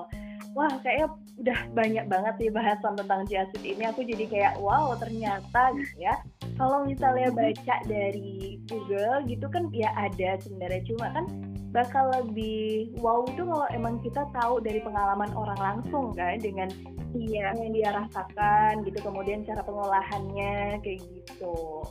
Wah 0.53 0.71
kayaknya 0.85 1.09
udah 1.41 1.59
banyak 1.73 2.05
banget 2.07 2.35
sih 2.39 2.51
bahasan 2.53 2.95
tentang 3.01 3.25
chiaseed 3.25 3.65
ini. 3.65 3.83
Aku 3.89 4.05
jadi 4.05 4.25
kayak 4.29 4.55
wow 4.61 4.93
ternyata 5.01 5.73
gitu 5.75 5.97
ya. 6.05 6.15
Kalau 6.55 6.87
misalnya 6.87 7.35
baca 7.35 7.77
dari 7.89 8.63
Google 8.71 9.27
gitu 9.27 9.47
kan 9.51 9.73
ya 9.75 9.91
ada 9.97 10.39
sebenarnya 10.39 10.83
cuma 10.87 11.11
kan 11.11 11.27
bakal 11.75 12.07
lebih 12.15 12.95
wow 13.03 13.27
itu 13.27 13.43
kalau 13.43 13.67
emang 13.75 13.99
kita 13.99 14.23
tahu 14.31 14.63
dari 14.63 14.79
pengalaman 14.79 15.35
orang 15.35 15.59
langsung 15.59 16.15
kan 16.15 16.39
dengan 16.39 16.71
Iya. 17.15 17.55
yang 17.55 17.73
dia 17.73 17.91
rasakan 17.95 18.83
gitu 18.83 18.99
kemudian 19.01 19.47
cara 19.47 19.63
pengolahannya 19.63 20.83
kayak 20.83 21.01
gitu. 21.01 21.87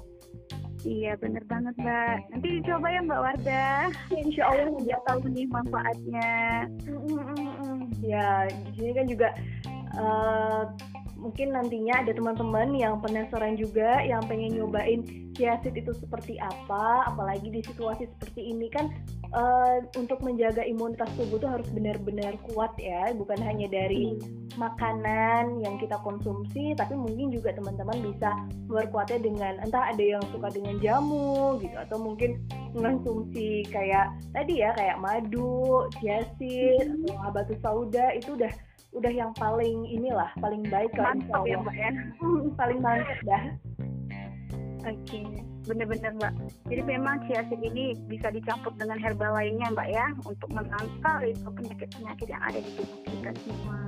Iya 0.84 1.16
benar 1.16 1.44
banget 1.48 1.76
Mbak. 1.80 2.18
Nanti 2.36 2.48
dicoba 2.60 2.88
ya 2.92 3.02
Mbak 3.08 3.22
Warda. 3.24 3.68
Insya 4.24 4.44
Allah 4.52 4.76
Biar 4.84 5.02
tahu 5.08 5.20
nih 5.32 5.48
manfaatnya. 5.48 6.32
Ya, 8.04 8.52
di 8.52 8.72
sini 8.76 8.92
kan 8.92 9.06
juga 9.08 9.28
eh, 9.96 10.64
mungkin 11.16 11.56
nantinya 11.56 12.04
ada 12.04 12.12
teman-teman 12.12 12.76
yang 12.76 13.00
penasaran 13.00 13.56
juga 13.56 14.04
yang 14.04 14.20
pengen 14.28 14.60
nyobain 14.60 15.08
chiaseed 15.40 15.80
itu 15.80 15.96
seperti 15.96 16.36
apa 16.44 17.08
apalagi 17.08 17.48
di 17.48 17.64
situasi 17.64 18.12
seperti 18.12 18.52
ini 18.52 18.68
kan 18.68 18.92
uh, 19.34 19.78
untuk 19.98 20.22
menjaga 20.22 20.64
imunitas 20.64 21.10
tubuh 21.18 21.42
tuh 21.42 21.50
harus 21.50 21.68
benar-benar 21.74 22.38
kuat 22.54 22.72
ya. 22.80 23.12
Bukan 23.18 23.38
hanya 23.42 23.68
dari 23.68 24.18
makanan 24.56 25.66
yang 25.66 25.76
kita 25.82 25.98
konsumsi 26.06 26.78
tapi 26.78 26.94
mungkin 26.94 27.34
juga 27.34 27.58
teman-teman 27.58 27.98
bisa 28.06 28.30
kuatnya 28.70 29.20
dengan 29.26 29.54
entah 29.66 29.90
ada 29.90 30.04
yang 30.04 30.24
suka 30.30 30.54
dengan 30.54 30.78
jamu 30.78 31.58
gitu 31.58 31.74
atau 31.74 31.98
mungkin 31.98 32.38
mengonsumsi 32.78 33.66
kayak 33.70 34.14
tadi 34.34 34.62
ya 34.62 34.74
kayak 34.78 35.02
madu, 35.02 35.90
chiaseed 35.98 36.86
atau 37.06 37.18
habatus 37.22 37.58
sauda 37.62 38.14
itu 38.14 38.38
udah 38.38 38.54
udah 38.94 39.10
yang 39.10 39.34
paling 39.42 39.90
inilah 39.90 40.30
paling 40.38 40.62
baik 40.70 40.94
kan 40.94 41.18
mantap 41.18 41.42
ya 41.50 41.58
mbak 41.58 41.76
ya. 41.78 41.92
Paling 42.54 42.80
mantap 42.82 43.20
dah 43.26 43.44
oke 44.84 45.00
okay. 45.04 45.26
bener-bener 45.68 46.12
mbak 46.20 46.34
jadi 46.68 46.82
memang 46.84 47.16
chiaseed 47.28 47.62
ini 47.64 47.96
bisa 48.08 48.30
dicampur 48.30 48.72
dengan 48.76 49.00
herbal 49.00 49.34
lainnya 49.34 49.72
mbak 49.72 49.88
ya 49.90 50.08
untuk 50.28 50.50
menangkal 50.52 51.18
itu 51.24 51.48
penyakit-penyakit 51.48 52.28
yang 52.28 52.44
ada 52.44 52.60
di 52.60 52.72
tubuh 52.76 53.00
kita 53.08 53.32
semua 53.44 53.80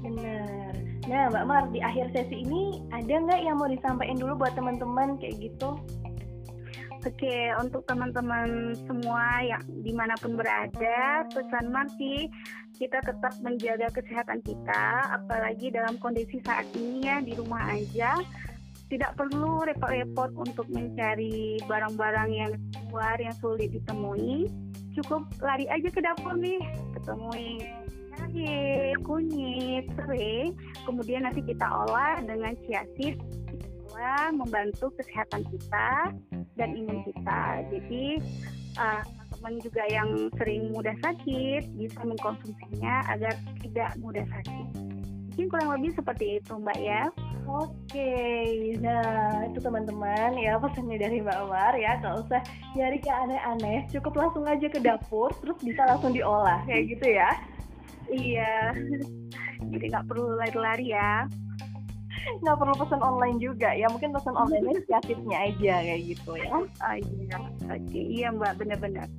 bener 0.00 0.72
nah 1.08 1.30
mbak 1.32 1.44
Mar 1.46 1.64
di 1.72 1.80
akhir 1.80 2.12
sesi 2.12 2.44
ini 2.44 2.82
ada 2.92 3.10
nggak 3.10 3.40
yang 3.40 3.56
mau 3.58 3.70
disampaikan 3.70 4.18
dulu 4.18 4.46
buat 4.46 4.52
teman-teman 4.54 5.16
kayak 5.22 5.38
gitu 5.38 5.78
Oke, 7.00 7.48
untuk 7.56 7.88
teman-teman 7.88 8.76
semua 8.84 9.40
yang 9.40 9.64
di 9.80 9.88
mana 9.88 10.12
pun 10.20 10.36
berada, 10.36 11.24
pesan 11.32 11.72
Marti, 11.72 12.28
kita 12.76 13.00
tetap 13.00 13.32
menjaga 13.40 13.88
kesehatan 13.88 14.44
kita, 14.44 15.08
apalagi 15.08 15.72
dalam 15.72 15.96
kondisi 15.96 16.44
saat 16.44 16.68
ini 16.76 17.08
ya 17.08 17.24
di 17.24 17.32
rumah 17.32 17.72
aja. 17.72 18.20
Tidak 18.90 19.14
perlu 19.14 19.62
repot-repot 19.62 20.34
untuk 20.34 20.66
mencari 20.74 21.62
barang-barang 21.70 22.30
yang 22.34 22.52
luar 22.90 23.16
yang 23.22 23.34
sulit 23.38 23.70
ditemui. 23.70 24.50
Cukup 24.98 25.30
lari 25.38 25.70
aja 25.70 25.86
ke 25.86 26.02
dapur 26.02 26.34
nih, 26.34 26.58
ketemui 26.98 27.62
jahe, 28.20 28.92
kunyit, 29.06 29.88
serai, 29.96 30.52
kemudian 30.84 31.24
nanti 31.24 31.40
kita 31.40 31.66
olah 31.66 32.20
dengan 32.20 32.52
chiaseed 32.66 33.16
membantu 34.32 34.88
kesehatan 34.96 35.44
kita 35.52 36.14
dan 36.56 36.68
imun 36.72 37.04
kita. 37.04 37.60
Jadi 37.68 38.16
uh, 38.80 39.04
teman 39.36 39.60
juga 39.60 39.84
yang 39.92 40.08
sering 40.40 40.72
mudah 40.72 40.96
sakit 41.04 41.68
bisa 41.76 42.00
mengkonsumsinya 42.00 43.04
agar 43.12 43.36
tidak 43.60 43.92
mudah 44.00 44.24
sakit. 44.24 44.66
Mungkin 45.28 45.46
kurang 45.52 45.70
lebih 45.76 45.92
seperti 45.92 46.40
itu 46.40 46.52
Mbak 46.56 46.78
ya. 46.80 47.12
Oke, 47.50 48.14
nah 48.78 49.42
itu 49.50 49.58
teman-teman 49.58 50.38
ya 50.38 50.54
pesannya 50.62 51.02
dari 51.02 51.18
Mbak 51.18 51.38
Umar 51.50 51.74
ya, 51.74 51.98
nggak 51.98 52.16
usah 52.22 52.40
nyari 52.78 53.02
ke 53.02 53.10
aneh-aneh, 53.10 53.90
cukup 53.90 54.14
langsung 54.14 54.46
aja 54.46 54.70
ke 54.70 54.78
dapur, 54.78 55.34
terus 55.42 55.58
bisa 55.58 55.82
langsung 55.82 56.14
diolah 56.14 56.62
kayak 56.70 56.94
gitu 56.94 57.06
ya. 57.10 57.30
Iya, 58.06 58.54
jadi 59.74 59.84
nggak 59.90 60.06
perlu 60.06 60.38
lari-lari 60.38 60.94
ya. 60.94 61.26
Nggak 62.38 62.56
perlu 62.62 62.74
pesan 62.78 63.02
online 63.02 63.38
juga 63.42 63.74
ya 63.74 63.90
mungkin 63.90 64.14
pesan 64.14 64.36
online 64.38 64.78
kreatifnya 64.86 65.38
aja 65.50 65.74
kayak 65.82 66.02
gitu 66.06 66.32
ya. 66.38 66.54
Oh, 66.54 66.94
iya. 66.94 67.38
Oke 67.66 67.98
iya 67.98 68.28
mbak 68.30 68.62
benar-benar. 68.62 69.10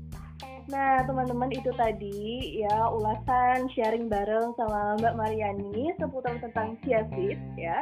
Nah, 0.70 1.04
teman-teman 1.04 1.52
itu 1.52 1.74
tadi 1.74 2.62
ya 2.62 2.88
ulasan 2.94 3.68
sharing 3.74 4.08
bareng 4.08 4.54
sama 4.56 4.96
Mbak 5.02 5.18
Mariani 5.18 5.92
seputar 5.98 6.38
tentang 6.40 6.78
chiaseed 6.86 7.40
ya. 7.58 7.82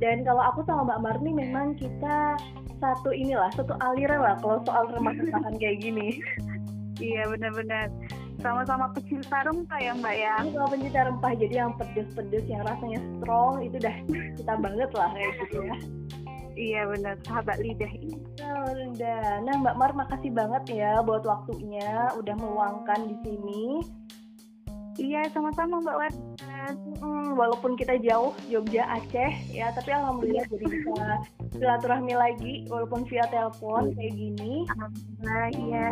Dan 0.00 0.24
kalau 0.24 0.40
aku 0.40 0.64
sama 0.64 0.88
Mbak 0.88 1.00
Marni 1.04 1.30
memang 1.36 1.76
kita 1.76 2.40
satu 2.80 3.12
inilah, 3.12 3.52
satu 3.52 3.76
aliran 3.84 4.24
lah 4.24 4.40
kalau 4.40 4.64
soal 4.64 4.88
remah 4.88 5.12
temahan 5.12 5.54
kayak 5.60 5.84
gini. 5.84 6.16
iya, 7.04 7.28
benar-benar. 7.28 7.92
Sama-sama 8.40 8.88
pecinta 8.96 9.44
rempah 9.44 9.76
ya 9.84 9.92
mbak 9.92 10.16
ya? 10.16 10.40
Sama 10.48 10.66
pecinta 10.72 11.00
rempah 11.04 11.32
jadi 11.36 11.54
yang 11.60 11.76
pedes-pedes 11.76 12.48
yang 12.48 12.64
rasanya 12.64 13.00
strong 13.20 13.60
itu 13.60 13.76
udah 13.76 13.96
kita 14.40 14.54
banget 14.56 14.90
lah 14.96 15.12
kayak 15.12 15.32
gitu 15.44 15.58
ya. 15.60 15.76
Iya 16.56 16.80
benar. 16.88 17.14
Sahabat 17.28 17.60
lidah 17.60 17.92
ini. 18.00 18.16
Oh, 18.40 18.72
udah 18.96 19.44
nah 19.44 19.54
mbak 19.60 19.76
Mar 19.76 19.92
makasih 19.92 20.32
banget 20.32 20.64
ya 20.72 21.04
buat 21.04 21.20
waktunya 21.28 22.08
udah 22.16 22.34
meluangkan 22.40 23.12
di 23.12 23.16
sini. 23.28 23.64
Iya 24.96 25.28
sama-sama 25.36 25.84
mbak 25.84 25.96
War 26.00 26.12
hmm, 27.04 27.19
walaupun 27.34 27.74
kita 27.78 27.98
jauh 28.02 28.34
Jogja 28.50 28.86
Aceh 28.86 29.32
ya 29.50 29.70
tapi 29.74 29.90
alhamdulillah 29.94 30.46
jadi 30.50 30.66
bisa 30.66 31.06
silaturahmi 31.54 32.14
lagi 32.14 32.64
walaupun 32.70 33.04
via 33.06 33.26
telepon 33.28 33.92
kayak 33.94 34.14
gini. 34.14 34.64
Alhamdulillah 34.70 35.46
iya. 35.58 35.90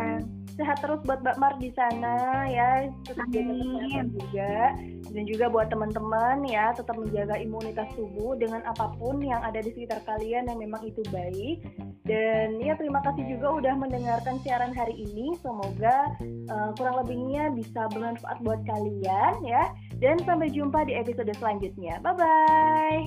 Sehat 0.59 0.83
terus 0.83 0.99
buat 1.07 1.23
Mbak 1.23 1.37
Mar 1.39 1.55
di 1.55 1.71
sana 1.71 2.43
ya 2.51 2.91
tetap 3.07 3.27
jaga 3.31 3.53
juga. 4.11 4.75
Dan 5.09 5.23
juga 5.25 5.45
buat 5.47 5.71
teman-teman 5.71 6.43
ya 6.45 6.75
tetap 6.75 6.99
menjaga 6.99 7.39
imunitas 7.39 7.87
tubuh 7.95 8.35
dengan 8.35 8.61
apa 8.67 8.91
pun 8.99 9.23
yang 9.23 9.39
ada 9.39 9.63
di 9.63 9.71
sekitar 9.71 10.03
kalian 10.03 10.51
yang 10.51 10.59
memang 10.59 10.83
itu 10.83 10.99
baik. 11.09 11.63
Dan 12.03 12.59
ya 12.59 12.75
terima 12.75 12.99
kasih 13.07 13.23
juga 13.31 13.55
udah 13.55 13.73
mendengarkan 13.79 14.35
siaran 14.43 14.75
hari 14.75 14.99
ini. 14.99 15.37
Semoga 15.39 16.11
uh, 16.51 16.75
kurang 16.75 17.07
lebihnya 17.07 17.55
bisa 17.55 17.87
bermanfaat 17.95 18.43
buat 18.43 18.59
kalian 18.67 19.33
ya. 19.47 19.71
Dan 19.99 20.19
sampai 20.27 20.51
jumpa 20.51 20.83
di 20.87 20.99
episode 21.29 21.37
selanjutnya. 21.37 22.01
Bye 22.01 22.17
bye 22.17 23.05